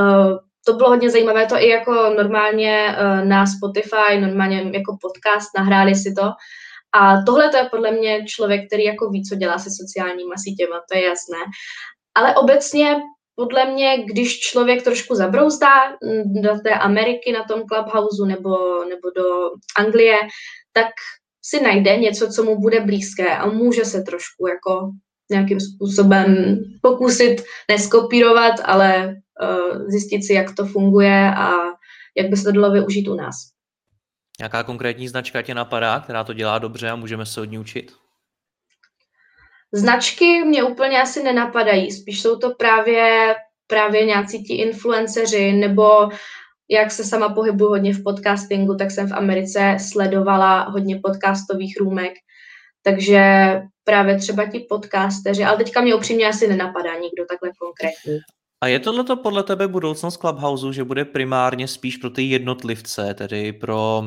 uh, 0.00 0.38
to 0.68 0.76
bylo 0.76 0.88
hodně 0.88 1.10
zajímavé, 1.10 1.46
to 1.46 1.56
i 1.56 1.68
jako 1.68 1.92
normálně 2.16 2.96
uh, 3.00 3.28
na 3.28 3.46
Spotify, 3.46 4.20
normálně 4.20 4.70
jako 4.74 4.96
podcast, 5.00 5.50
nahráli 5.58 5.94
si 5.94 6.14
to 6.14 6.22
a 6.92 7.22
tohle 7.26 7.48
to 7.48 7.56
je 7.56 7.68
podle 7.70 7.90
mě 7.90 8.24
člověk, 8.24 8.66
který 8.66 8.84
jako 8.84 9.10
ví, 9.10 9.24
co 9.24 9.34
dělá 9.34 9.58
se 9.58 9.70
sociálníma 9.70 10.34
sítěma, 10.36 10.80
to 10.92 10.98
je 10.98 11.04
jasné. 11.04 11.38
Ale 12.14 12.34
obecně 12.34 12.96
podle 13.34 13.64
mě, 13.72 14.04
když 14.04 14.40
člověk 14.40 14.82
trošku 14.82 15.14
zabrouzdá 15.14 15.88
mm, 15.88 16.42
do 16.42 16.50
té 16.64 16.70
Ameriky 16.70 17.32
na 17.32 17.44
tom 17.44 17.62
Clubhouse 17.66 18.26
nebo, 18.26 18.84
nebo 18.84 19.10
do 19.16 19.50
Anglie, 19.76 20.18
tak 20.72 20.88
si 21.44 21.62
najde 21.62 21.96
něco, 21.96 22.28
co 22.28 22.42
mu 22.42 22.60
bude 22.60 22.80
blízké 22.80 23.36
a 23.36 23.46
může 23.46 23.84
se 23.84 24.02
trošku 24.02 24.46
jako 24.46 24.90
nějakým 25.30 25.60
způsobem 25.60 26.58
pokusit 26.82 27.42
neskopírovat, 27.70 28.54
ale 28.64 29.16
zjistit 29.86 30.22
si, 30.22 30.32
jak 30.32 30.54
to 30.56 30.66
funguje 30.66 31.34
a 31.34 31.52
jak 32.16 32.28
by 32.28 32.36
se 32.36 32.44
to 32.44 32.52
dalo 32.52 32.72
využít 32.72 33.08
u 33.08 33.14
nás. 33.14 33.34
Jaká 34.40 34.62
konkrétní 34.62 35.08
značka 35.08 35.42
tě 35.42 35.54
napadá, 35.54 36.00
která 36.00 36.24
to 36.24 36.32
dělá 36.32 36.58
dobře 36.58 36.90
a 36.90 36.96
můžeme 36.96 37.26
se 37.26 37.40
od 37.40 37.44
ní 37.44 37.58
učit? 37.58 37.92
Značky 39.72 40.44
mě 40.44 40.62
úplně 40.62 41.02
asi 41.02 41.22
nenapadají, 41.22 41.92
spíš 41.92 42.22
jsou 42.22 42.38
to 42.38 42.54
právě, 42.54 43.34
právě 43.66 44.04
nějací 44.04 44.44
ti 44.44 44.54
influenceři, 44.54 45.52
nebo 45.52 46.08
jak 46.70 46.90
se 46.90 47.04
sama 47.04 47.28
pohybuji 47.28 47.68
hodně 47.68 47.94
v 47.94 48.02
podcastingu, 48.02 48.76
tak 48.76 48.90
jsem 48.90 49.08
v 49.08 49.12
Americe 49.12 49.76
sledovala 49.80 50.62
hodně 50.62 51.00
podcastových 51.04 51.76
růmek, 51.80 52.12
takže 52.82 53.52
právě 53.84 54.18
třeba 54.18 54.46
ti 54.46 54.66
podcasteři, 54.68 55.44
ale 55.44 55.56
teďka 55.56 55.80
mě 55.80 55.94
upřímně 55.94 56.28
asi 56.28 56.48
nenapadá 56.48 56.94
nikdo 56.94 57.24
takhle 57.28 57.50
konkrétní. 57.58 58.18
A 58.60 58.66
je 58.66 58.80
tohle 58.80 59.04
podle 59.22 59.42
tebe 59.42 59.68
budoucnost 59.68 60.16
Clubhouse, 60.16 60.72
že 60.72 60.84
bude 60.84 61.04
primárně 61.04 61.68
spíš 61.68 61.96
pro 61.96 62.10
ty 62.10 62.22
jednotlivce, 62.22 63.14
tedy 63.14 63.52
pro 63.52 64.02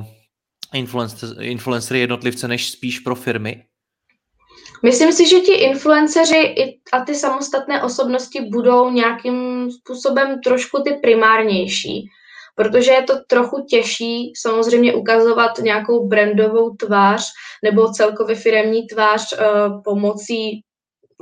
influencery 1.40 2.00
jednotlivce, 2.00 2.48
než 2.48 2.72
spíš 2.72 3.00
pro 3.00 3.16
firmy? 3.16 3.64
Myslím 4.84 5.12
si, 5.12 5.30
že 5.30 5.40
ti 5.40 5.54
influenceři 5.54 6.56
a 6.94 7.06
ty 7.06 7.16
samostatné 7.16 7.84
osobnosti 7.84 8.42
budou 8.42 8.90
nějakým 8.90 9.72
způsobem 9.72 10.42
trošku 10.42 10.82
ty 10.82 10.94
primárnější, 10.94 12.10
protože 12.56 12.92
je 12.92 13.04
to 13.04 13.14
trochu 13.28 13.66
těžší 13.70 14.34
samozřejmě 14.42 14.94
ukazovat 14.94 15.58
nějakou 15.58 16.08
brandovou 16.08 16.76
tvář 16.76 17.26
nebo 17.64 17.94
celkově 17.94 18.36
firemní 18.36 18.88
tvář 18.88 19.34
uh, 19.34 19.84
pomocí, 19.84 20.64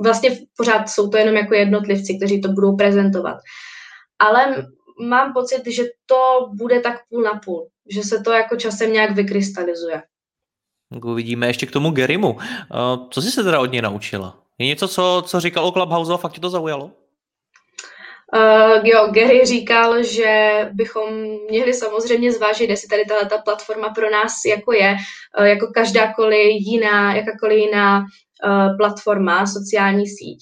vlastně 0.02 0.38
pořád 0.56 0.88
jsou 0.88 1.08
to 1.08 1.16
jenom 1.16 1.34
jako 1.34 1.54
jednotlivci, 1.54 2.16
kteří 2.16 2.40
to 2.40 2.48
budou 2.48 2.76
prezentovat. 2.76 3.36
Ale 4.18 4.66
mám 5.08 5.32
pocit, 5.32 5.62
že 5.66 5.82
to 6.06 6.48
bude 6.54 6.80
tak 6.80 6.96
půl 7.08 7.22
na 7.22 7.40
půl, 7.44 7.68
že 7.90 8.02
se 8.02 8.20
to 8.20 8.32
jako 8.32 8.56
časem 8.56 8.92
nějak 8.92 9.10
vykrystalizuje. 9.10 10.02
Uvidíme 11.04 11.46
ještě 11.46 11.66
k 11.66 11.70
tomu 11.70 11.90
Gerimu. 11.90 12.38
Co 13.10 13.22
jsi 13.22 13.30
se 13.30 13.44
teda 13.44 13.60
od 13.60 13.72
něj 13.72 13.82
naučila? 13.82 14.38
Je 14.58 14.66
něco, 14.66 14.88
co, 14.88 15.22
co 15.26 15.40
říkal 15.40 15.66
o 15.66 15.72
Clubhouse 15.72 16.12
a 16.12 16.16
fakt 16.16 16.32
tě 16.32 16.40
to 16.40 16.50
zaujalo? 16.50 16.90
Uh, 18.34 18.86
jo, 18.86 19.08
Gary 19.14 19.46
říkal, 19.46 20.02
že 20.02 20.68
bychom 20.72 21.04
měli 21.50 21.74
samozřejmě 21.74 22.32
zvážit, 22.32 22.70
jestli 22.70 22.88
tady 22.88 23.04
ta, 23.04 23.28
ta 23.28 23.38
platforma 23.38 23.88
pro 23.88 24.10
nás 24.10 24.32
jako 24.46 24.72
je, 24.72 24.96
uh, 25.40 25.46
jako 25.46 25.66
každákoliv 25.74 26.52
jiná, 26.60 27.14
jakákoliv 27.14 27.58
jiná 27.58 28.04
platforma, 28.78 29.46
sociální 29.46 30.06
síť. 30.06 30.38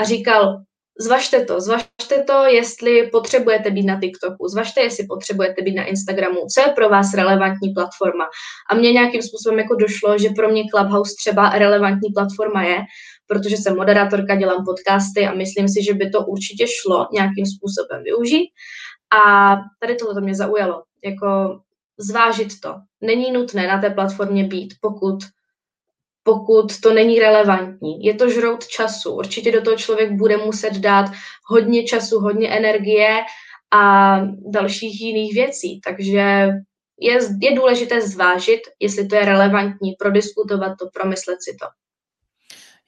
A 0.00 0.04
říkal, 0.04 0.56
zvažte 1.00 1.44
to, 1.44 1.60
zvažte 1.60 2.22
to, 2.26 2.44
jestli 2.44 3.08
potřebujete 3.12 3.70
být 3.70 3.86
na 3.86 4.00
TikToku, 4.00 4.48
zvažte, 4.48 4.80
jestli 4.80 5.06
potřebujete 5.06 5.62
být 5.62 5.74
na 5.74 5.84
Instagramu, 5.84 6.40
co 6.54 6.60
je 6.60 6.72
pro 6.74 6.88
vás 6.88 7.14
relevantní 7.14 7.74
platforma. 7.74 8.24
A 8.70 8.74
mně 8.74 8.92
nějakým 8.92 9.22
způsobem 9.22 9.58
jako 9.58 9.74
došlo, 9.74 10.18
že 10.18 10.28
pro 10.36 10.48
mě 10.48 10.62
Clubhouse 10.74 11.14
třeba 11.18 11.50
relevantní 11.50 12.10
platforma 12.14 12.62
je, 12.62 12.78
protože 13.26 13.56
jsem 13.56 13.76
moderátorka, 13.76 14.34
dělám 14.34 14.64
podcasty 14.64 15.26
a 15.26 15.34
myslím 15.34 15.68
si, 15.68 15.84
že 15.84 15.94
by 15.94 16.10
to 16.10 16.26
určitě 16.26 16.66
šlo 16.68 17.08
nějakým 17.12 17.46
způsobem 17.46 18.02
využít. 18.04 18.50
A 19.26 19.54
tady 19.80 19.94
tohle 19.94 20.20
mě 20.20 20.34
zaujalo, 20.34 20.82
jako 21.04 21.60
zvážit 21.98 22.60
to. 22.60 22.74
Není 23.00 23.32
nutné 23.32 23.66
na 23.66 23.80
té 23.80 23.90
platformě 23.90 24.44
být, 24.44 24.74
pokud 24.80 25.18
pokud 26.22 26.80
to 26.82 26.92
není 26.94 27.18
relevantní. 27.18 28.04
Je 28.04 28.14
to 28.14 28.30
žrout 28.30 28.66
času. 28.66 29.12
Určitě 29.12 29.52
do 29.52 29.62
toho 29.62 29.76
člověk 29.76 30.12
bude 30.12 30.36
muset 30.36 30.72
dát 30.74 31.06
hodně 31.44 31.84
času, 31.84 32.20
hodně 32.20 32.48
energie 32.48 33.20
a 33.74 34.16
dalších 34.52 35.00
jiných 35.00 35.34
věcí. 35.34 35.80
Takže 35.84 36.48
je, 37.00 37.18
je 37.42 37.54
důležité 37.54 38.00
zvážit, 38.00 38.60
jestli 38.80 39.06
to 39.06 39.14
je 39.14 39.24
relevantní, 39.24 39.92
prodiskutovat 39.98 40.72
to, 40.78 40.86
promyslet 40.94 41.38
si 41.42 41.56
to. 41.60 41.66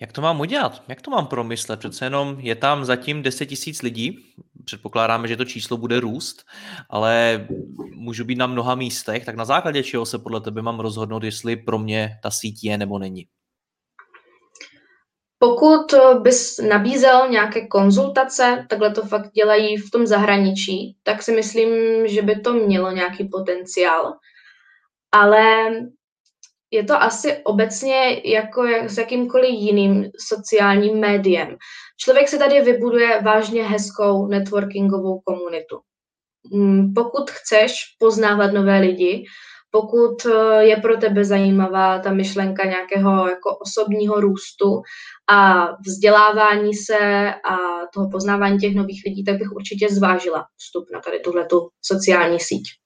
Jak 0.02 0.12
to 0.12 0.20
mám 0.20 0.40
udělat? 0.40 0.82
Jak 0.88 1.02
to 1.02 1.10
mám 1.10 1.26
promyslet? 1.26 1.78
Přece 1.78 2.04
jenom 2.04 2.36
je 2.40 2.54
tam 2.54 2.84
zatím 2.84 3.22
10 3.22 3.46
tisíc 3.46 3.82
lidí, 3.82 4.34
předpokládáme, 4.64 5.28
že 5.28 5.36
to 5.36 5.44
číslo 5.44 5.76
bude 5.76 6.00
růst, 6.00 6.44
ale 6.90 7.46
můžu 7.94 8.24
být 8.24 8.38
na 8.38 8.46
mnoha 8.46 8.74
místech, 8.74 9.24
tak 9.24 9.36
na 9.36 9.44
základě 9.44 9.82
čeho 9.82 10.06
se 10.06 10.18
podle 10.18 10.40
tebe 10.40 10.62
mám 10.62 10.80
rozhodnout, 10.80 11.22
jestli 11.22 11.56
pro 11.56 11.78
mě 11.78 12.18
ta 12.22 12.30
síť 12.30 12.64
je 12.64 12.78
nebo 12.78 12.98
není? 12.98 13.26
Pokud 15.38 15.94
bys 16.22 16.58
nabízel 16.58 17.28
nějaké 17.28 17.66
konzultace, 17.66 18.66
takhle 18.70 18.90
to 18.90 19.02
fakt 19.02 19.32
dělají 19.32 19.76
v 19.76 19.90
tom 19.90 20.06
zahraničí, 20.06 20.96
tak 21.02 21.22
si 21.22 21.32
myslím, 21.32 21.70
že 22.08 22.22
by 22.22 22.40
to 22.40 22.52
mělo 22.52 22.90
nějaký 22.90 23.28
potenciál. 23.28 24.14
Ale 25.12 25.70
je 26.72 26.84
to 26.84 27.02
asi 27.02 27.36
obecně 27.44 28.22
jako 28.24 28.66
s 28.66 28.98
jakýmkoliv 28.98 29.50
jiným 29.50 30.10
sociálním 30.28 31.00
médiem. 31.00 31.56
Člověk 31.96 32.28
se 32.28 32.38
tady 32.38 32.60
vybuduje 32.60 33.20
vážně 33.22 33.62
hezkou 33.62 34.26
networkingovou 34.26 35.20
komunitu. 35.20 35.78
Mm, 36.52 36.94
pokud 36.94 37.30
chceš 37.30 37.72
poznávat 37.98 38.52
nové 38.52 38.78
lidi, 38.78 39.24
pokud 39.70 40.26
eh, 40.26 40.64
je 40.64 40.76
pro 40.76 40.96
tebe 40.96 41.24
zajímavá 41.24 41.98
ta 41.98 42.12
myšlenka 42.12 42.64
nějakého 42.64 43.28
jako 43.28 43.56
osobního 43.56 44.20
růstu 44.20 44.82
a 45.30 45.68
vzdělávání 45.86 46.74
se 46.74 47.30
a 47.34 47.56
toho 47.94 48.10
poznávání 48.10 48.58
těch 48.58 48.74
nových 48.74 49.02
lidí, 49.06 49.24
tak 49.24 49.38
bych 49.38 49.52
určitě 49.52 49.88
zvážila 49.88 50.44
vstup 50.56 50.84
na 50.92 51.00
tady 51.00 51.20
tuhletu 51.20 51.68
sociální 51.82 52.40
síť. 52.40 52.81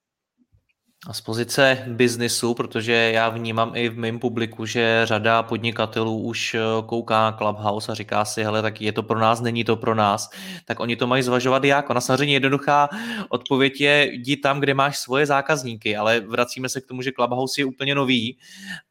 A 1.08 1.12
z 1.12 1.20
pozice 1.20 1.84
biznisu, 1.88 2.54
protože 2.54 2.92
já 2.92 3.28
vnímám 3.28 3.72
i 3.74 3.88
v 3.88 3.98
mém 3.98 4.18
publiku, 4.18 4.66
že 4.66 5.00
řada 5.04 5.42
podnikatelů 5.42 6.18
už 6.18 6.54
eh, 6.54 6.60
kouká 6.86 7.22
na 7.22 7.32
Clubhouse 7.32 7.92
a 7.92 7.94
říká 7.94 8.24
si, 8.24 8.44
hele, 8.44 8.62
tak 8.62 8.80
je 8.80 8.92
to 8.92 9.02
pro 9.02 9.18
nás, 9.18 9.40
není 9.40 9.64
to 9.64 9.76
pro 9.76 9.94
nás, 9.94 10.30
tak 10.64 10.80
oni 10.80 10.96
to 10.96 11.06
mají 11.06 11.22
zvažovat 11.22 11.64
jak. 11.64 11.90
Ona 11.90 12.00
samozřejmě 12.00 12.34
jednoduchá 12.34 12.88
odpověď 13.28 13.80
je, 13.80 14.08
jdi 14.12 14.36
tam, 14.36 14.60
kde 14.60 14.74
máš 14.74 14.98
svoje 14.98 15.26
zákazníky, 15.26 15.96
ale 15.96 16.20
vracíme 16.20 16.68
se 16.68 16.80
k 16.80 16.86
tomu, 16.86 17.02
že 17.02 17.12
Clubhouse 17.12 17.60
je 17.60 17.64
úplně 17.64 17.94
nový 17.94 18.38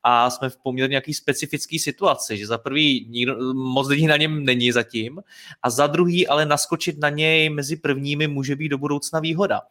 a 0.03 0.29
jsme 0.29 0.49
v 0.49 0.57
poměrně 0.57 0.91
nějaký 0.91 1.13
specifický 1.13 1.79
situaci, 1.79 2.37
že 2.37 2.47
za 2.47 2.57
prvý 2.57 3.07
nikdo, 3.09 3.53
moc 3.53 3.87
lidí 3.87 4.07
na 4.07 4.17
něm 4.17 4.45
není 4.45 4.71
zatím 4.71 5.19
a 5.63 5.69
za 5.69 5.87
druhý 5.87 6.27
ale 6.27 6.45
naskočit 6.45 6.99
na 6.99 7.09
něj 7.09 7.49
mezi 7.49 7.75
prvními 7.75 8.27
může 8.27 8.55
být 8.55 8.69
do 8.69 8.77
budoucna 8.77 9.19
výhoda. 9.19 9.61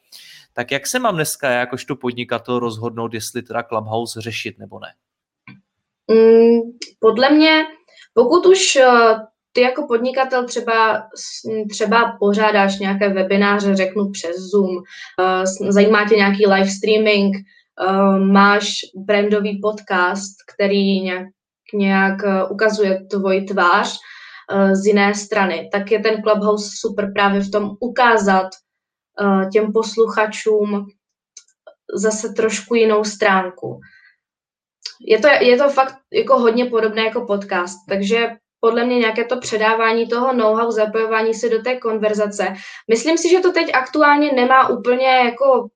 Tak 0.55 0.71
jak 0.71 0.87
se 0.87 0.99
mám 0.99 1.15
dneska 1.15 1.51
jakožto 1.51 1.97
podnikatel 1.97 2.59
rozhodnout, 2.59 3.15
jestli 3.15 3.43
teda 3.43 3.63
Clubhouse 3.63 4.21
řešit 4.21 4.59
nebo 4.59 4.79
ne? 4.79 4.89
Mm, 6.11 6.61
podle 7.01 7.31
mě, 7.31 7.65
pokud 8.15 8.47
už 8.47 8.77
eh, 8.77 9.15
ty 9.53 9.61
jako 9.61 9.87
podnikatel 9.87 10.45
třeba, 10.45 11.03
třeba 11.71 12.17
pořádáš 12.21 12.79
nějaké 12.79 13.09
webináře, 13.09 13.77
řeknu 13.77 14.11
přes 14.11 14.37
Zoom, 14.37 14.77
eh, 15.21 15.73
zajímá 15.73 16.09
tě 16.09 16.17
nějaký 16.17 16.47
live 16.47 16.71
streaming, 16.71 17.37
uh, 17.81 18.19
máš 18.19 18.71
brandový 18.97 19.61
podcast, 19.63 20.35
který 20.55 21.01
nějak, 21.01 21.27
nějak 21.75 22.17
ukazuje 22.51 23.05
tvoji 23.05 23.43
tvář 23.43 23.99
z 24.73 24.87
jiné 24.87 25.15
strany, 25.15 25.69
tak 25.73 25.91
je 25.91 25.99
ten 25.99 26.23
Clubhouse 26.23 26.69
super 26.81 27.13
právě 27.13 27.41
v 27.41 27.51
tom 27.51 27.77
ukázat 27.81 28.47
těm 29.53 29.73
posluchačům 29.73 30.87
zase 31.95 32.29
trošku 32.29 32.75
jinou 32.75 33.05
stránku. 33.05 33.81
Je 35.07 35.19
to, 35.19 35.29
je 35.41 35.57
to 35.57 35.69
fakt 35.69 35.95
jako 36.13 36.39
hodně 36.39 36.65
podobné 36.65 37.03
jako 37.03 37.27
podcast, 37.27 37.79
takže 37.89 38.29
podle 38.61 38.85
mě 38.85 38.99
nějaké 38.99 39.25
to 39.25 39.41
předávání 39.41 40.09
toho 40.09 40.33
know-how, 40.33 40.71
zapojování 40.71 41.35
se 41.35 41.49
do 41.49 41.63
té 41.63 41.77
konverzace. 41.77 42.55
Myslím 42.91 43.19
si, 43.19 43.31
že 43.31 43.41
to 43.41 43.53
teď 43.53 43.75
aktuálně 43.75 44.33
nemá 44.33 44.69
úplně 44.69 45.07
jako 45.07 45.69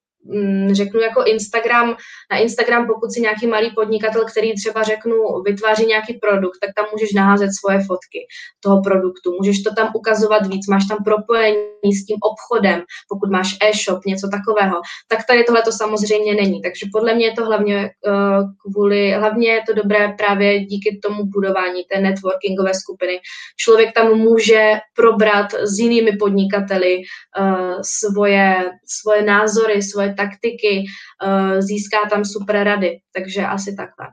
řeknu 0.72 1.00
jako 1.00 1.24
Instagram, 1.24 1.96
na 2.32 2.38
Instagram, 2.38 2.86
pokud 2.86 3.12
si 3.12 3.20
nějaký 3.20 3.46
malý 3.46 3.70
podnikatel, 3.70 4.24
který 4.24 4.54
třeba 4.54 4.82
řeknu, 4.82 5.14
vytváří 5.46 5.86
nějaký 5.86 6.14
produkt, 6.14 6.58
tak 6.60 6.70
tam 6.76 6.86
můžeš 6.92 7.12
naházet 7.12 7.50
svoje 7.60 7.78
fotky 7.78 8.26
toho 8.60 8.82
produktu, 8.82 9.34
můžeš 9.38 9.62
to 9.62 9.74
tam 9.74 9.92
ukazovat 9.94 10.46
víc, 10.46 10.66
máš 10.66 10.86
tam 10.88 10.98
propojení 11.04 11.92
s 11.94 12.06
tím 12.06 12.16
obchodem, 12.30 12.82
pokud 13.08 13.30
máš 13.30 13.56
e-shop, 13.62 14.04
něco 14.06 14.28
takového, 14.28 14.76
tak 15.08 15.18
tady 15.28 15.44
tohle 15.44 15.62
to 15.62 15.72
samozřejmě 15.72 16.34
není. 16.34 16.62
Takže 16.62 16.86
podle 16.92 17.14
mě 17.14 17.26
je 17.26 17.32
to 17.32 17.44
hlavně 17.44 17.90
uh, 18.06 18.42
kvůli, 18.62 19.12
hlavně 19.12 19.48
je 19.48 19.62
to 19.66 19.74
dobré 19.74 20.14
právě 20.18 20.64
díky 20.64 20.98
tomu 21.02 21.24
budování 21.24 21.84
té 21.92 22.00
networkingové 22.00 22.74
skupiny. 22.74 23.20
Člověk 23.56 23.94
tam 23.94 24.14
může 24.14 24.74
probrat 24.96 25.46
s 25.54 25.78
jinými 25.78 26.12
podnikateli 26.16 26.96
uh, 27.40 27.80
svoje, 27.82 28.70
svoje 28.86 29.22
názory, 29.22 29.82
svoje 29.82 30.07
taktiky, 30.14 30.84
eh, 31.24 31.62
získá 31.62 31.98
tam 32.10 32.24
super 32.24 32.64
rady, 32.64 32.98
takže 33.12 33.46
asi 33.46 33.76
takhle. 33.76 34.06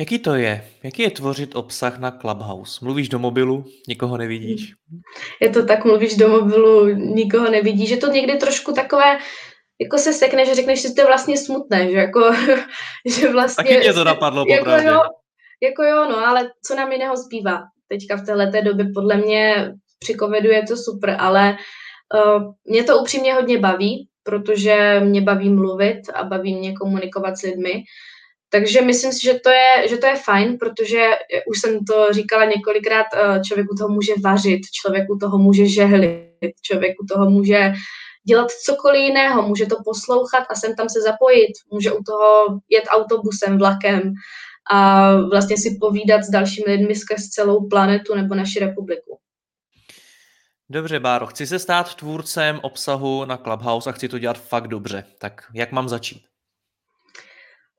Jaký 0.00 0.18
to 0.18 0.34
je? 0.34 0.64
Jaký 0.82 1.02
je 1.02 1.10
tvořit 1.10 1.56
obsah 1.56 1.98
na 1.98 2.10
Clubhouse? 2.10 2.84
Mluvíš 2.84 3.08
do 3.08 3.18
mobilu, 3.18 3.64
nikoho 3.88 4.16
nevidíš? 4.16 4.74
Je 5.40 5.50
to 5.50 5.66
tak, 5.66 5.84
mluvíš 5.84 6.16
do 6.16 6.28
mobilu, 6.28 6.86
nikoho 6.88 7.50
nevidíš. 7.50 7.90
Je 7.90 7.96
to 7.96 8.06
někdy 8.06 8.36
trošku 8.36 8.72
takové, 8.72 9.18
jako 9.80 9.98
se 9.98 10.12
sekne, 10.12 10.46
že 10.46 10.54
řekneš, 10.54 10.82
že 10.82 10.90
to 10.90 11.00
je 11.00 11.06
vlastně 11.06 11.36
smutné, 11.38 11.90
že 11.90 11.96
jako, 11.96 12.30
že 13.18 13.32
vlastně... 13.32 13.64
Taky 13.64 13.78
mě 13.78 13.92
to 13.92 14.04
napadlo, 14.04 14.44
jako 14.48 14.70
jo, 14.70 15.02
jako 15.62 15.82
jo, 15.82 16.06
no, 16.10 16.26
ale 16.26 16.50
co 16.66 16.74
nám 16.74 16.92
jiného 16.92 17.16
zbývá? 17.16 17.62
Teďka 17.88 18.16
v 18.16 18.26
této 18.26 18.62
době 18.64 18.86
podle 18.94 19.16
mě 19.16 19.72
při 19.98 20.14
covidu 20.14 20.50
je 20.50 20.62
to 20.62 20.76
super, 20.76 21.16
ale 21.18 21.56
uh, 22.14 22.54
mě 22.64 22.84
to 22.84 22.98
upřímně 22.98 23.34
hodně 23.34 23.58
baví, 23.58 24.08
protože 24.28 25.00
mě 25.04 25.20
baví 25.20 25.50
mluvit 25.50 26.00
a 26.14 26.24
baví 26.24 26.54
mě 26.54 26.72
komunikovat 26.72 27.38
s 27.38 27.42
lidmi. 27.42 27.72
Takže 28.50 28.82
myslím 28.82 29.12
si, 29.12 29.20
že 29.24 29.34
to 29.44 29.50
je, 29.50 29.88
že 29.88 29.96
to 29.96 30.06
je 30.06 30.16
fajn, 30.16 30.58
protože 30.58 31.04
už 31.46 31.60
jsem 31.60 31.84
to 31.84 32.06
říkala 32.12 32.44
několikrát, 32.44 33.06
eh, 33.14 33.40
člověku 33.46 33.74
toho 33.78 33.88
může 33.88 34.12
vařit, 34.24 34.60
člověku 34.82 35.18
toho 35.20 35.38
může 35.38 35.66
žehlit, 35.66 36.52
člověku 36.62 37.04
toho 37.08 37.30
může 37.30 37.72
dělat 38.28 38.50
cokoliv 38.50 39.02
jiného, 39.02 39.42
může 39.42 39.66
to 39.66 39.76
poslouchat 39.84 40.44
a 40.50 40.54
sem 40.54 40.74
tam 40.76 40.88
se 40.88 41.00
zapojit, 41.00 41.52
může 41.72 41.92
u 41.92 42.02
toho 42.02 42.58
jet 42.68 42.84
autobusem, 42.90 43.58
vlakem 43.58 44.12
a 44.70 45.12
vlastně 45.16 45.56
si 45.56 45.78
povídat 45.80 46.24
s 46.24 46.30
dalšími 46.30 46.72
lidmi 46.72 46.94
skrz 46.94 47.22
celou 47.22 47.68
planetu 47.68 48.14
nebo 48.14 48.34
naši 48.34 48.58
republiku. 48.58 49.18
Dobře, 50.70 51.00
Báro, 51.00 51.26
chci 51.26 51.46
se 51.46 51.58
stát 51.58 51.94
tvůrcem 51.94 52.60
obsahu 52.62 53.24
na 53.24 53.36
Clubhouse 53.36 53.90
a 53.90 53.92
chci 53.92 54.08
to 54.08 54.18
dělat 54.18 54.38
fakt 54.38 54.68
dobře. 54.68 55.04
Tak 55.18 55.42
jak 55.54 55.72
mám 55.72 55.88
začít? 55.88 56.24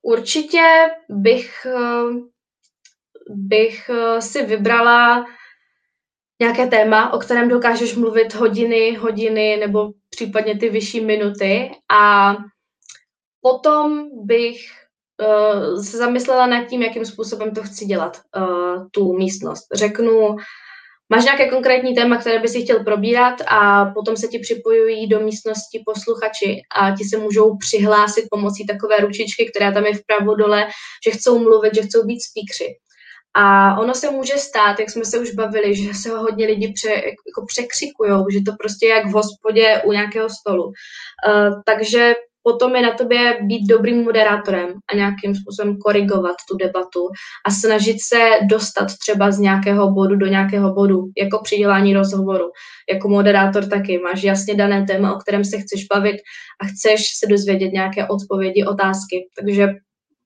Určitě 0.02 0.90
bych, 1.10 1.66
eh, 1.66 2.14
bych 3.30 3.90
eh, 3.90 4.22
si 4.22 4.46
vybrala 4.46 5.26
nějaké 6.42 6.68
téma, 6.68 7.14
o 7.14 7.20
kterém 7.20 7.50
dokážeš 7.50 7.96
mluvit 7.96 8.34
hodiny, 8.34 8.96
hodiny 8.96 9.58
nebo 9.58 9.92
případně 10.10 10.58
ty 10.58 10.70
vyšší 10.70 11.02
minuty 11.02 11.72
a 11.92 12.36
potom 13.42 14.10
bych 14.26 14.62
uh, 15.22 15.82
se 15.84 15.98
zamyslela 15.98 16.48
nad 16.48 16.66
tím, 16.66 16.84
jakým 16.84 17.06
způsobem 17.06 17.54
to 17.54 17.64
chci 17.64 17.86
dělat, 17.86 18.22
uh, 18.38 18.88
tu 18.92 19.14
místnost. 19.14 19.68
Řeknu, 19.74 20.36
Máš 21.12 21.24
nějaké 21.24 21.50
konkrétní 21.50 21.96
téma, 21.96 22.18
které 22.18 22.40
by 22.40 22.48
si 22.48 22.62
chtěl 22.62 22.84
probírat 22.84 23.42
a 23.48 23.86
potom 23.86 24.18
se 24.18 24.28
ti 24.28 24.40
připojují 24.40 25.08
do 25.08 25.20
místnosti 25.20 25.84
posluchači 25.86 26.62
a 26.82 26.96
ti 26.96 27.04
se 27.04 27.18
můžou 27.18 27.58
přihlásit 27.58 28.26
pomocí 28.32 28.66
takové 28.66 28.98
ručičky, 28.98 29.52
která 29.56 29.72
tam 29.72 29.86
je 29.86 29.94
vpravo 29.94 30.36
dole, 30.36 30.68
že 31.06 31.12
chcou 31.12 31.40
mluvit, 31.40 31.76
že 31.76 31.82
chcou 31.82 32.06
být 32.06 32.20
speakři. 32.22 32.76
A 33.34 33.78
ono 33.80 33.94
se 33.94 34.12
může 34.12 34.38
stát, 34.38 34.80
jak 34.80 34.90
jsme 34.90 35.06
se 35.06 35.20
už 35.20 35.32
bavili, 35.32 35.76
že 35.76 35.94
se 35.94 36.10
ho 36.10 36.20
hodně 36.20 36.46
lidi 36.46 36.74
pře, 36.74 36.90
jako 36.90 37.46
překřikují, 37.48 38.12
že 38.34 38.40
to 38.46 38.52
prostě 38.60 38.86
je 38.86 38.96
jak 38.96 39.06
v 39.06 39.12
hospodě 39.12 39.82
u 39.86 39.92
nějakého 39.92 40.30
stolu. 40.30 40.64
Uh, 40.66 41.62
takže 41.66 42.14
potom 42.44 42.76
je 42.76 42.82
na 42.82 42.94
tobě 42.94 43.38
být 43.42 43.68
dobrým 43.68 44.04
moderátorem 44.04 44.70
a 44.92 44.96
nějakým 44.96 45.36
způsobem 45.36 45.78
korigovat 45.78 46.36
tu 46.50 46.58
debatu 46.58 47.10
a 47.46 47.52
snažit 47.52 47.98
se 48.02 48.30
dostat 48.50 48.88
třeba 49.00 49.32
z 49.32 49.40
nějakého 49.40 49.92
bodu 49.92 50.16
do 50.16 50.26
nějakého 50.26 50.74
bodu, 50.74 51.04
jako 51.18 51.40
při 51.44 51.58
dělání 51.58 51.94
rozhovoru. 51.94 52.46
Jako 52.92 53.10
moderátor 53.10 53.66
taky 53.66 53.98
máš 53.98 54.24
jasně 54.24 54.56
dané 54.56 54.86
téma, 54.86 55.16
o 55.16 55.18
kterém 55.18 55.46
se 55.46 55.58
chceš 55.58 55.86
bavit 55.86 56.16
a 56.62 56.66
chceš 56.66 57.06
se 57.20 57.28
dozvědět 57.28 57.72
nějaké 57.72 58.08
odpovědi, 58.08 58.66
otázky. 58.66 59.28
Takže 59.40 59.68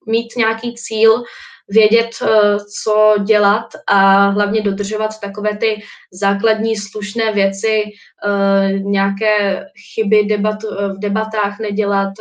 mít 0.08 0.28
nějaký 0.38 0.76
cíl, 0.76 1.24
vědět, 1.70 2.10
eh, 2.22 2.58
co 2.84 3.16
dělat 3.24 3.66
a 3.88 4.28
hlavně 4.30 4.62
dodržovat 4.62 5.20
takové 5.20 5.58
ty 5.58 5.82
základní 6.12 6.78
slušné 6.78 7.32
věci, 7.32 7.84
eh, 8.28 8.80
nějaké 8.80 9.66
chyby 9.94 10.24
debat, 10.24 10.58
eh, 10.64 10.88
v 10.88 11.00
debatách 11.00 11.60
nedělat, 11.60 12.14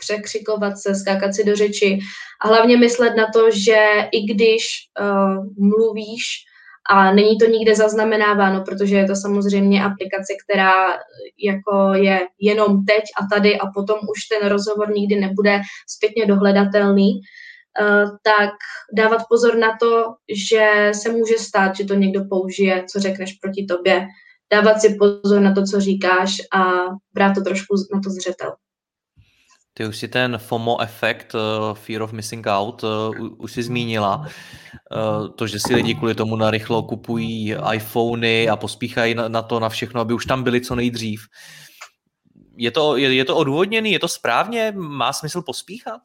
překřikovat 0.00 0.78
se, 0.78 0.94
skákat 0.94 1.34
si 1.34 1.44
do 1.44 1.56
řeči 1.56 1.98
a 2.42 2.48
hlavně 2.48 2.76
myslet 2.76 3.16
na 3.16 3.26
to, 3.34 3.50
že 3.50 4.08
i 4.12 4.34
když 4.34 4.64
mluvíš, 5.58 6.24
a 6.90 7.12
není 7.12 7.38
to 7.38 7.46
nikde 7.46 7.74
zaznamenáváno, 7.74 8.64
protože 8.64 8.96
je 8.96 9.06
to 9.06 9.16
samozřejmě 9.16 9.84
aplikace, 9.84 10.32
která 10.44 10.72
jako 11.44 11.94
je 11.94 12.20
jenom 12.40 12.84
teď 12.84 13.02
a 13.20 13.34
tady 13.34 13.58
a 13.58 13.66
potom 13.74 13.98
už 13.98 14.18
ten 14.24 14.48
rozhovor 14.48 14.90
nikdy 14.90 15.16
nebude 15.16 15.60
zpětně 15.88 16.26
dohledatelný, 16.26 17.20
tak 18.22 18.50
dávat 18.96 19.22
pozor 19.28 19.56
na 19.56 19.76
to, 19.80 20.04
že 20.48 20.90
se 20.94 21.12
může 21.12 21.38
stát, 21.38 21.76
že 21.76 21.84
to 21.84 21.94
někdo 21.94 22.24
použije, 22.24 22.84
co 22.92 23.00
řekneš 23.00 23.32
proti 23.32 23.66
tobě, 23.68 24.06
dávat 24.52 24.80
si 24.80 24.94
pozor 24.94 25.40
na 25.40 25.54
to, 25.54 25.62
co 25.62 25.80
říkáš 25.80 26.36
a 26.54 26.62
brát 27.12 27.34
to 27.34 27.40
trošku 27.40 27.74
na 27.94 28.00
to 28.00 28.10
zřetel. 28.10 28.54
Ty 29.74 29.86
už 29.86 29.96
si 29.96 30.08
ten 30.08 30.38
FOMO 30.38 30.80
efekt, 30.80 31.34
uh, 31.34 31.74
Fear 31.74 32.02
of 32.02 32.12
Missing 32.12 32.46
Out, 32.46 32.82
uh, 32.82 33.14
už 33.38 33.52
si 33.52 33.62
zmínila. 33.62 34.16
Uh, 34.16 35.28
to, 35.28 35.46
že 35.46 35.60
si 35.60 35.74
lidi 35.74 35.94
kvůli 35.94 36.14
tomu 36.14 36.36
narychlo 36.36 36.82
kupují 36.82 37.54
iPhony 37.72 38.48
a 38.48 38.56
pospíchají 38.56 39.14
na, 39.14 39.28
na 39.28 39.42
to, 39.42 39.60
na 39.60 39.68
všechno, 39.68 40.00
aby 40.00 40.14
už 40.14 40.26
tam 40.26 40.42
byli 40.42 40.60
co 40.60 40.74
nejdřív. 40.74 41.20
Je 42.56 42.70
to, 42.70 42.96
je, 42.96 43.14
je 43.14 43.24
to 43.24 43.36
odůvodněný? 43.36 43.92
Je 43.92 43.98
to 43.98 44.08
správně? 44.08 44.72
Má 44.76 45.12
smysl 45.12 45.42
pospíchat? 45.42 46.00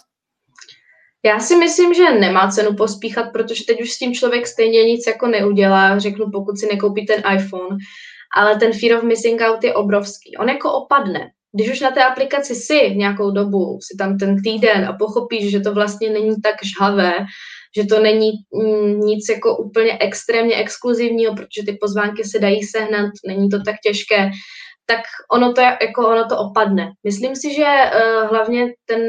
Já 1.25 1.39
si 1.39 1.55
myslím, 1.55 1.93
že 1.93 2.19
nemá 2.19 2.47
cenu 2.47 2.75
pospíchat, 2.75 3.31
protože 3.31 3.63
teď 3.67 3.81
už 3.81 3.91
s 3.91 3.97
tím 3.97 4.13
člověk 4.13 4.47
stejně 4.47 4.83
nic 4.83 5.07
jako 5.07 5.27
neudělá, 5.27 5.99
řeknu, 5.99 6.25
pokud 6.31 6.59
si 6.59 6.67
nekoupí 6.67 7.05
ten 7.05 7.23
iPhone, 7.35 7.77
ale 8.35 8.55
ten 8.59 8.71
fear 8.73 8.97
of 8.97 9.03
missing 9.03 9.41
out 9.41 9.63
je 9.63 9.73
obrovský. 9.73 10.37
On 10.37 10.49
jako 10.49 10.73
opadne. 10.73 11.31
Když 11.55 11.71
už 11.71 11.79
na 11.79 11.91
té 11.91 12.03
aplikaci 12.03 12.55
si 12.55 12.95
nějakou 12.95 13.31
dobu, 13.31 13.79
si 13.81 13.97
tam 13.97 14.17
ten 14.17 14.41
týden 14.41 14.85
a 14.85 14.93
pochopíš, 14.93 15.51
že 15.51 15.59
to 15.59 15.73
vlastně 15.73 16.09
není 16.09 16.41
tak 16.41 16.55
žhavé, 16.63 17.13
že 17.77 17.85
to 17.85 17.99
není 17.99 18.31
mm, 18.63 18.99
nic 18.99 19.29
jako 19.29 19.57
úplně 19.57 19.97
extrémně 19.99 20.55
exkluzivního, 20.55 21.35
protože 21.35 21.63
ty 21.65 21.77
pozvánky 21.81 22.23
se 22.23 22.39
dají 22.39 22.63
sehnat, 22.63 23.11
není 23.27 23.49
to 23.49 23.57
tak 23.65 23.75
těžké, 23.85 24.31
tak 24.85 24.99
ono 25.31 25.53
to, 25.53 25.61
jako 25.61 26.07
ono 26.07 26.25
to 26.25 26.37
opadne. 26.37 26.91
Myslím 27.03 27.35
si, 27.35 27.53
že 27.53 27.65
uh, 27.65 28.29
hlavně 28.29 28.67
ten 28.85 29.01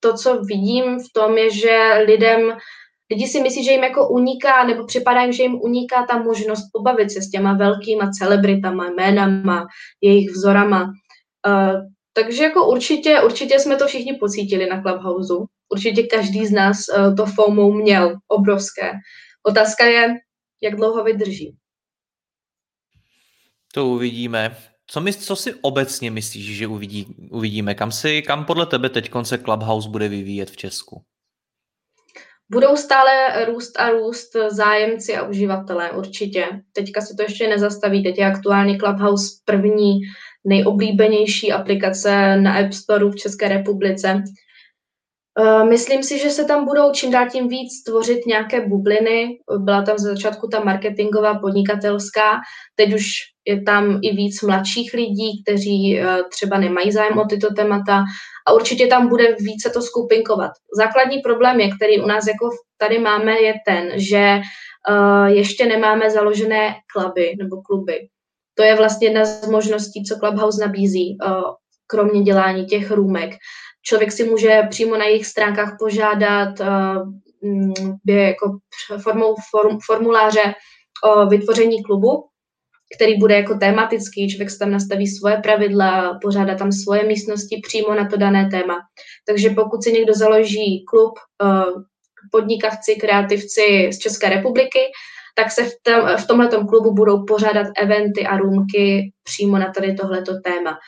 to, 0.00 0.14
co 0.14 0.42
vidím 0.42 0.98
v 0.98 1.12
tom, 1.14 1.38
je, 1.38 1.50
že 1.50 2.04
lidem, 2.06 2.56
lidi 3.10 3.26
si 3.26 3.42
myslí, 3.42 3.64
že 3.64 3.70
jim 3.70 3.82
jako 3.82 4.08
uniká, 4.08 4.64
nebo 4.64 4.86
připadá 4.86 5.22
jim, 5.22 5.32
že 5.32 5.42
jim 5.42 5.60
uniká 5.60 6.06
ta 6.06 6.22
možnost 6.22 6.70
pobavit 6.72 7.10
se 7.10 7.22
s 7.22 7.30
těma 7.30 7.52
velkýma 7.52 8.10
celebritama, 8.18 8.90
jménama, 8.90 9.66
jejich 10.00 10.30
vzorama. 10.30 10.92
Uh, 11.46 11.80
takže 12.12 12.42
jako 12.42 12.68
určitě, 12.68 13.20
určitě 13.20 13.58
jsme 13.58 13.76
to 13.76 13.86
všichni 13.86 14.12
pocítili 14.14 14.66
na 14.66 14.82
Clubhouse. 14.82 15.34
Určitě 15.72 16.02
každý 16.02 16.46
z 16.46 16.52
nás 16.52 16.78
uh, 16.88 17.14
to 17.16 17.26
FOMO 17.26 17.72
měl, 17.72 18.16
obrovské. 18.28 18.92
Otázka 19.42 19.84
je, 19.84 20.14
jak 20.62 20.76
dlouho 20.76 21.04
vydrží. 21.04 21.56
To 23.74 23.86
uvidíme. 23.86 24.69
Co, 24.92 25.00
my, 25.00 25.12
co 25.12 25.36
si 25.36 25.54
obecně 25.54 26.10
myslíš, 26.10 26.56
že 26.56 26.66
uvidí, 26.66 27.06
uvidíme? 27.30 27.74
Kam, 27.74 27.92
si, 27.92 28.22
kam 28.22 28.44
podle 28.44 28.66
tebe 28.66 28.88
teď 28.88 29.10
konce 29.10 29.38
Clubhouse 29.38 29.88
bude 29.88 30.08
vyvíjet 30.08 30.50
v 30.50 30.56
Česku? 30.56 31.02
Budou 32.52 32.76
stále 32.76 33.44
růst 33.44 33.80
a 33.80 33.90
růst 33.90 34.36
zájemci 34.50 35.16
a 35.16 35.22
uživatelé, 35.22 35.90
určitě. 35.90 36.46
Teďka 36.72 37.00
se 37.00 37.14
to 37.16 37.22
ještě 37.22 37.48
nezastaví, 37.48 38.02
teď 38.02 38.18
je 38.18 38.26
aktuálně 38.26 38.78
Clubhouse 38.78 39.26
první 39.44 40.00
nejoblíbenější 40.44 41.52
aplikace 41.52 42.36
na 42.36 42.58
App 42.58 42.72
Store 42.72 43.04
v 43.04 43.16
České 43.16 43.48
republice. 43.48 44.22
Eh, 45.38 45.64
myslím 45.64 46.02
si, 46.02 46.18
že 46.18 46.30
se 46.30 46.44
tam 46.44 46.64
budou 46.64 46.92
čím 46.92 47.10
dál 47.10 47.26
tím 47.30 47.48
víc 47.48 47.82
tvořit 47.86 48.26
nějaké 48.26 48.68
bubliny. 48.68 49.38
Byla 49.58 49.82
tam 49.82 49.98
ze 49.98 50.08
začátku 50.08 50.48
ta 50.48 50.64
marketingová, 50.64 51.38
podnikatelská, 51.38 52.40
teď 52.74 52.94
už 52.94 53.04
je 53.44 53.62
tam 53.62 53.98
i 54.02 54.16
víc 54.16 54.42
mladších 54.42 54.94
lidí, 54.94 55.42
kteří 55.42 56.00
eh, 56.00 56.22
třeba 56.30 56.58
nemají 56.58 56.92
zájem 56.92 57.18
o 57.18 57.24
tyto 57.24 57.54
témata 57.54 58.04
a 58.46 58.52
určitě 58.52 58.86
tam 58.86 59.08
bude 59.08 59.36
více 59.38 59.70
to 59.70 59.82
skupinkovat. 59.82 60.50
Základní 60.76 61.18
problém 61.18 61.60
je, 61.60 61.68
který 61.76 62.00
u 62.00 62.06
nás 62.06 62.26
jako 62.26 62.50
tady 62.78 62.98
máme, 62.98 63.40
je 63.40 63.54
ten, 63.66 63.90
že 63.94 64.18
eh, 64.18 65.30
ještě 65.30 65.66
nemáme 65.66 66.10
založené 66.10 66.74
kluby 66.92 67.34
nebo 67.38 67.62
kluby. 67.62 68.08
To 68.54 68.62
je 68.62 68.76
vlastně 68.76 69.08
jedna 69.08 69.24
z 69.24 69.48
možností, 69.48 70.04
co 70.04 70.16
Clubhouse 70.16 70.60
nabízí, 70.66 71.18
kromě 71.86 72.22
dělání 72.22 72.66
těch 72.66 72.90
růmek. 72.90 73.30
Člověk 73.82 74.12
si 74.12 74.24
může 74.24 74.62
přímo 74.70 74.96
na 74.96 75.04
jejich 75.04 75.26
stránkách 75.26 75.76
požádat 75.78 76.60
uh, 76.60 77.12
jako 78.06 78.58
formou 79.02 79.34
form, 79.50 79.78
formuláře 79.86 80.54
o 81.04 81.26
vytvoření 81.26 81.82
klubu, 81.82 82.24
který 82.96 83.18
bude 83.18 83.34
jako 83.34 83.54
tematický, 83.54 84.30
člověk 84.30 84.50
si 84.50 84.58
tam 84.58 84.70
nastaví 84.70 85.06
svoje 85.06 85.36
pravidla, 85.36 86.18
pořádá 86.22 86.54
tam 86.54 86.72
svoje 86.72 87.04
místnosti 87.04 87.60
přímo 87.66 87.94
na 87.94 88.08
to 88.08 88.16
dané 88.16 88.48
téma. 88.50 88.78
Takže 89.26 89.50
pokud 89.50 89.82
si 89.82 89.92
někdo 89.92 90.14
založí 90.14 90.84
klub 90.90 91.12
uh, 91.42 91.82
podnikavci, 92.30 92.94
kreativci 92.94 93.90
z 93.92 93.98
České 93.98 94.28
republiky, 94.28 94.78
tak 95.36 95.52
se 95.52 95.64
v, 96.16 96.26
tom, 96.26 96.48
v 96.48 96.66
klubu 96.66 96.94
budou 96.94 97.24
pořádat 97.24 97.66
eventy 97.76 98.26
a 98.26 98.36
růmky 98.36 99.12
přímo 99.22 99.58
na 99.58 99.72
tady 99.72 99.94
tohleto 99.94 100.32
téma. 100.44 100.78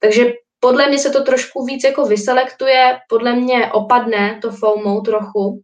Takže 0.00 0.32
podle 0.62 0.88
mě 0.88 0.98
se 0.98 1.10
to 1.10 1.22
trošku 1.22 1.64
víc 1.64 1.84
jako 1.84 2.06
vyselektuje, 2.06 2.98
podle 3.08 3.36
mě 3.36 3.72
opadne 3.72 4.38
to 4.42 4.50
FOMO 4.50 5.00
trochu, 5.00 5.62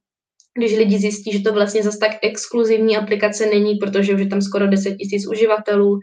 když 0.54 0.76
lidi 0.76 0.98
zjistí, 0.98 1.32
že 1.32 1.42
to 1.42 1.52
vlastně 1.52 1.82
zase 1.82 1.98
tak 1.98 2.10
exkluzivní 2.22 2.96
aplikace 2.96 3.46
není, 3.46 3.74
protože 3.74 4.14
už 4.14 4.20
je 4.20 4.26
tam 4.26 4.42
skoro 4.42 4.66
10 4.66 4.96
tisíc 4.96 5.28
uživatelů 5.28 5.98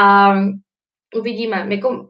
a 0.00 0.34
uvidíme. 1.16 1.66
Jako, 1.70 2.08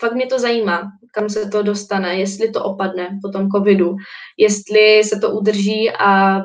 fakt 0.00 0.14
mě 0.14 0.26
to 0.26 0.38
zajímá, 0.38 0.82
kam 1.14 1.28
se 1.28 1.48
to 1.48 1.62
dostane, 1.62 2.16
jestli 2.16 2.50
to 2.50 2.64
opadne 2.64 3.18
po 3.22 3.28
tom 3.28 3.48
covidu, 3.48 3.96
jestli 4.38 5.04
se 5.04 5.20
to 5.20 5.30
udrží 5.30 5.90
a 5.90 6.40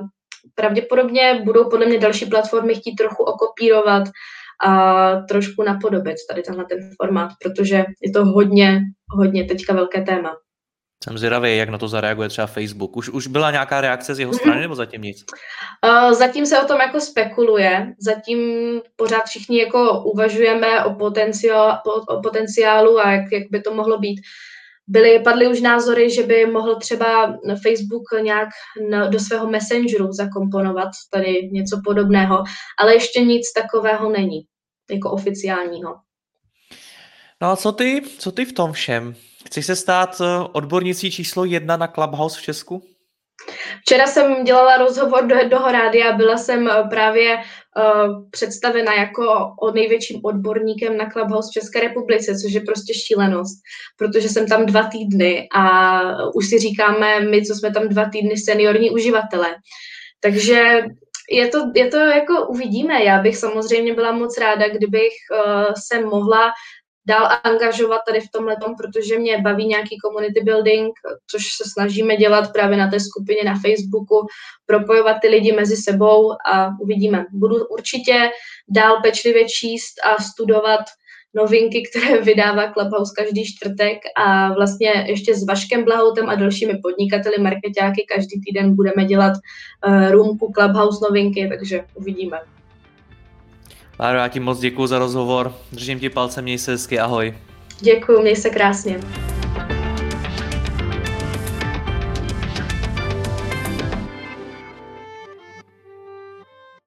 pravděpodobně 0.56 1.42
budou 1.46 1.70
podle 1.70 1.86
mě 1.86 2.00
další 2.00 2.26
platformy 2.26 2.76
chtít 2.76 2.96
trochu 2.96 3.24
okopírovat 3.24 4.04
a 4.66 5.16
trošku 5.16 5.64
napodobit 5.64 6.16
tady 6.30 6.42
tenhle 6.42 6.66
ten 6.66 6.80
formát, 7.02 7.32
protože 7.44 7.86
je 8.02 8.12
to 8.12 8.26
hodně, 8.26 8.82
hodně 9.10 9.44
teďka 9.44 9.74
velké 9.74 10.02
téma. 10.02 10.36
Jsem 11.04 11.18
zvědavý, 11.18 11.58
jak 11.58 11.70
na 11.70 11.78
to 11.78 11.88
zareaguje 11.88 12.30
třeba 12.30 12.48
Facebook. 12.48 12.98
Už, 12.98 13.10
už 13.10 13.28
byla 13.28 13.52
nějaká 13.52 13.82
reakce 13.82 14.16
z 14.16 14.20
jeho 14.20 14.34
strany, 14.34 14.62
nebo 14.62 14.76
zatím 14.76 15.02
nic? 15.02 15.26
Uh, 15.86 16.14
zatím 16.14 16.46
se 16.46 16.60
o 16.60 16.68
tom 16.68 16.80
jako 16.80 17.00
spekuluje. 17.00 17.94
Zatím 18.00 18.40
pořád 18.96 19.24
všichni 19.26 19.60
jako 19.60 20.04
uvažujeme 20.04 20.86
o, 20.86 20.94
potenciál, 20.94 21.82
o 22.10 22.22
potenciálu 22.22 23.00
a 23.00 23.12
jak, 23.12 23.32
jak 23.32 23.44
by 23.52 23.62
to 23.62 23.74
mohlo 23.74 23.98
být. 24.00 24.22
Byly, 24.88 25.20
padly 25.20 25.48
už 25.48 25.62
názory, 25.62 26.10
že 26.10 26.24
by 26.24 26.46
mohl 26.46 26.76
třeba 26.76 27.38
Facebook 27.64 28.04
nějak 28.22 28.50
na, 28.90 29.08
do 29.08 29.20
svého 29.20 29.50
messengeru 29.50 30.12
zakomponovat 30.12 30.90
tady 31.14 31.50
něco 31.52 31.82
podobného, 31.86 32.44
ale 32.80 32.94
ještě 32.94 33.22
nic 33.22 33.54
takového 33.54 34.10
není, 34.10 34.42
jako 34.92 35.12
oficiálního. 35.12 36.05
No 37.42 37.52
a 37.52 37.56
co 37.56 37.72
ty, 37.72 38.02
co 38.20 38.32
ty 38.32 38.46
v 38.46 38.54
tom 38.54 38.74
všem? 38.74 39.16
Chceš 39.46 39.66
se 39.66 39.76
stát 39.76 40.22
eh, 40.22 40.48
odbornicí 40.52 41.12
číslo 41.12 41.46
jedna 41.46 41.78
na 41.78 41.88
Clubhouse 41.88 42.40
v 42.40 42.44
Česku? 42.44 42.84
Včera 43.82 44.08
jsem 44.08 44.44
dělala 44.44 44.78
rozhovor 44.78 45.28
do 45.28 45.36
jednoho 45.36 45.72
rádia, 45.72 46.12
byla 46.12 46.38
jsem 46.38 46.68
eh, 46.68 46.84
právě 46.90 47.38
uh, 47.38 48.30
představena 48.32 48.94
jako 48.94 49.54
o 49.62 49.72
největším 49.72 50.20
odborníkem 50.24 50.98
na 50.98 51.10
Clubhouse 51.10 51.50
v 51.50 51.62
České 51.62 51.80
republice, 51.80 52.36
což 52.44 52.54
je 52.54 52.62
prostě 52.62 52.94
šílenost, 52.94 53.58
protože 53.98 54.30
jsem 54.30 54.48
tam 54.48 54.66
dva 54.66 54.84
týdny 54.84 55.48
a 55.56 56.02
už 56.36 56.50
si 56.50 56.60
říkáme 56.60 57.20
my, 57.20 57.46
co 57.46 57.56
jsme 57.56 57.74
tam 57.74 57.90
dva 57.90 58.10
týdny 58.10 58.38
seniorní 58.38 58.92
uživatelé. 58.92 59.56
Takže 60.20 60.84
je 61.32 61.48
to, 61.48 61.72
je 61.76 61.88
to 61.88 61.98
jako 61.98 62.48
uvidíme. 62.48 63.04
Já 63.04 63.22
bych 63.22 63.38
samozřejmě 63.38 63.94
byla 63.94 64.12
moc 64.12 64.38
ráda, 64.38 64.70
kdybych 64.70 65.14
uh, 65.32 65.74
se 65.88 66.02
mohla 66.02 66.52
dál 67.08 67.30
angažovat 67.44 68.02
tady 68.08 68.20
v 68.20 68.32
tomhle, 68.32 68.56
protože 68.78 69.20
mě 69.20 69.42
baví 69.42 69.66
nějaký 69.66 69.98
community 70.06 70.42
building, 70.44 70.94
což 71.32 71.44
se 71.58 71.64
snažíme 71.74 72.16
dělat 72.16 72.54
právě 72.54 72.78
na 72.78 72.90
té 72.90 73.00
skupině 73.00 73.44
na 73.46 73.60
Facebooku, 73.60 74.28
propojovat 74.66 75.18
ty 75.22 75.28
lidi 75.28 75.52
mezi 75.52 75.78
sebou 75.78 76.32
a 76.32 76.70
uvidíme. 76.82 77.26
Budu 77.32 77.66
určitě 77.66 78.30
dál 78.70 79.02
pečlivě 79.02 79.46
číst 79.46 79.94
a 80.04 80.24
studovat 80.24 80.82
novinky, 81.36 81.84
které 81.90 82.22
vydává 82.22 82.72
Clubhouse 82.72 83.14
každý 83.16 83.46
čtvrtek 83.46 83.98
a 84.18 84.54
vlastně 84.54 85.06
ještě 85.08 85.36
s 85.36 85.46
Vaškem 85.46 85.84
Blahoutem 85.84 86.30
a 86.30 86.36
dalšími 86.36 86.78
podnikateli, 86.84 87.38
marketáky 87.38 88.06
každý 88.16 88.42
týden 88.42 88.76
budeme 88.76 89.06
dělat 89.06 89.34
uh, 89.88 90.12
roomku 90.12 90.52
Clubhouse 90.56 91.06
novinky, 91.10 91.50
takže 91.50 91.86
uvidíme. 91.96 92.55
Láro, 94.00 94.18
já 94.18 94.28
ti 94.28 94.40
moc 94.40 94.60
děkuji 94.60 94.88
za 94.88 95.00
rozhovor. 95.00 95.56
Držím 95.72 96.00
ti 96.00 96.10
palce, 96.10 96.42
měj 96.42 96.58
se 96.58 96.72
hezky, 96.72 97.00
ahoj. 97.00 97.34
Děkuji, 97.80 98.22
měj 98.22 98.36
se 98.36 98.50
krásně. 98.50 99.00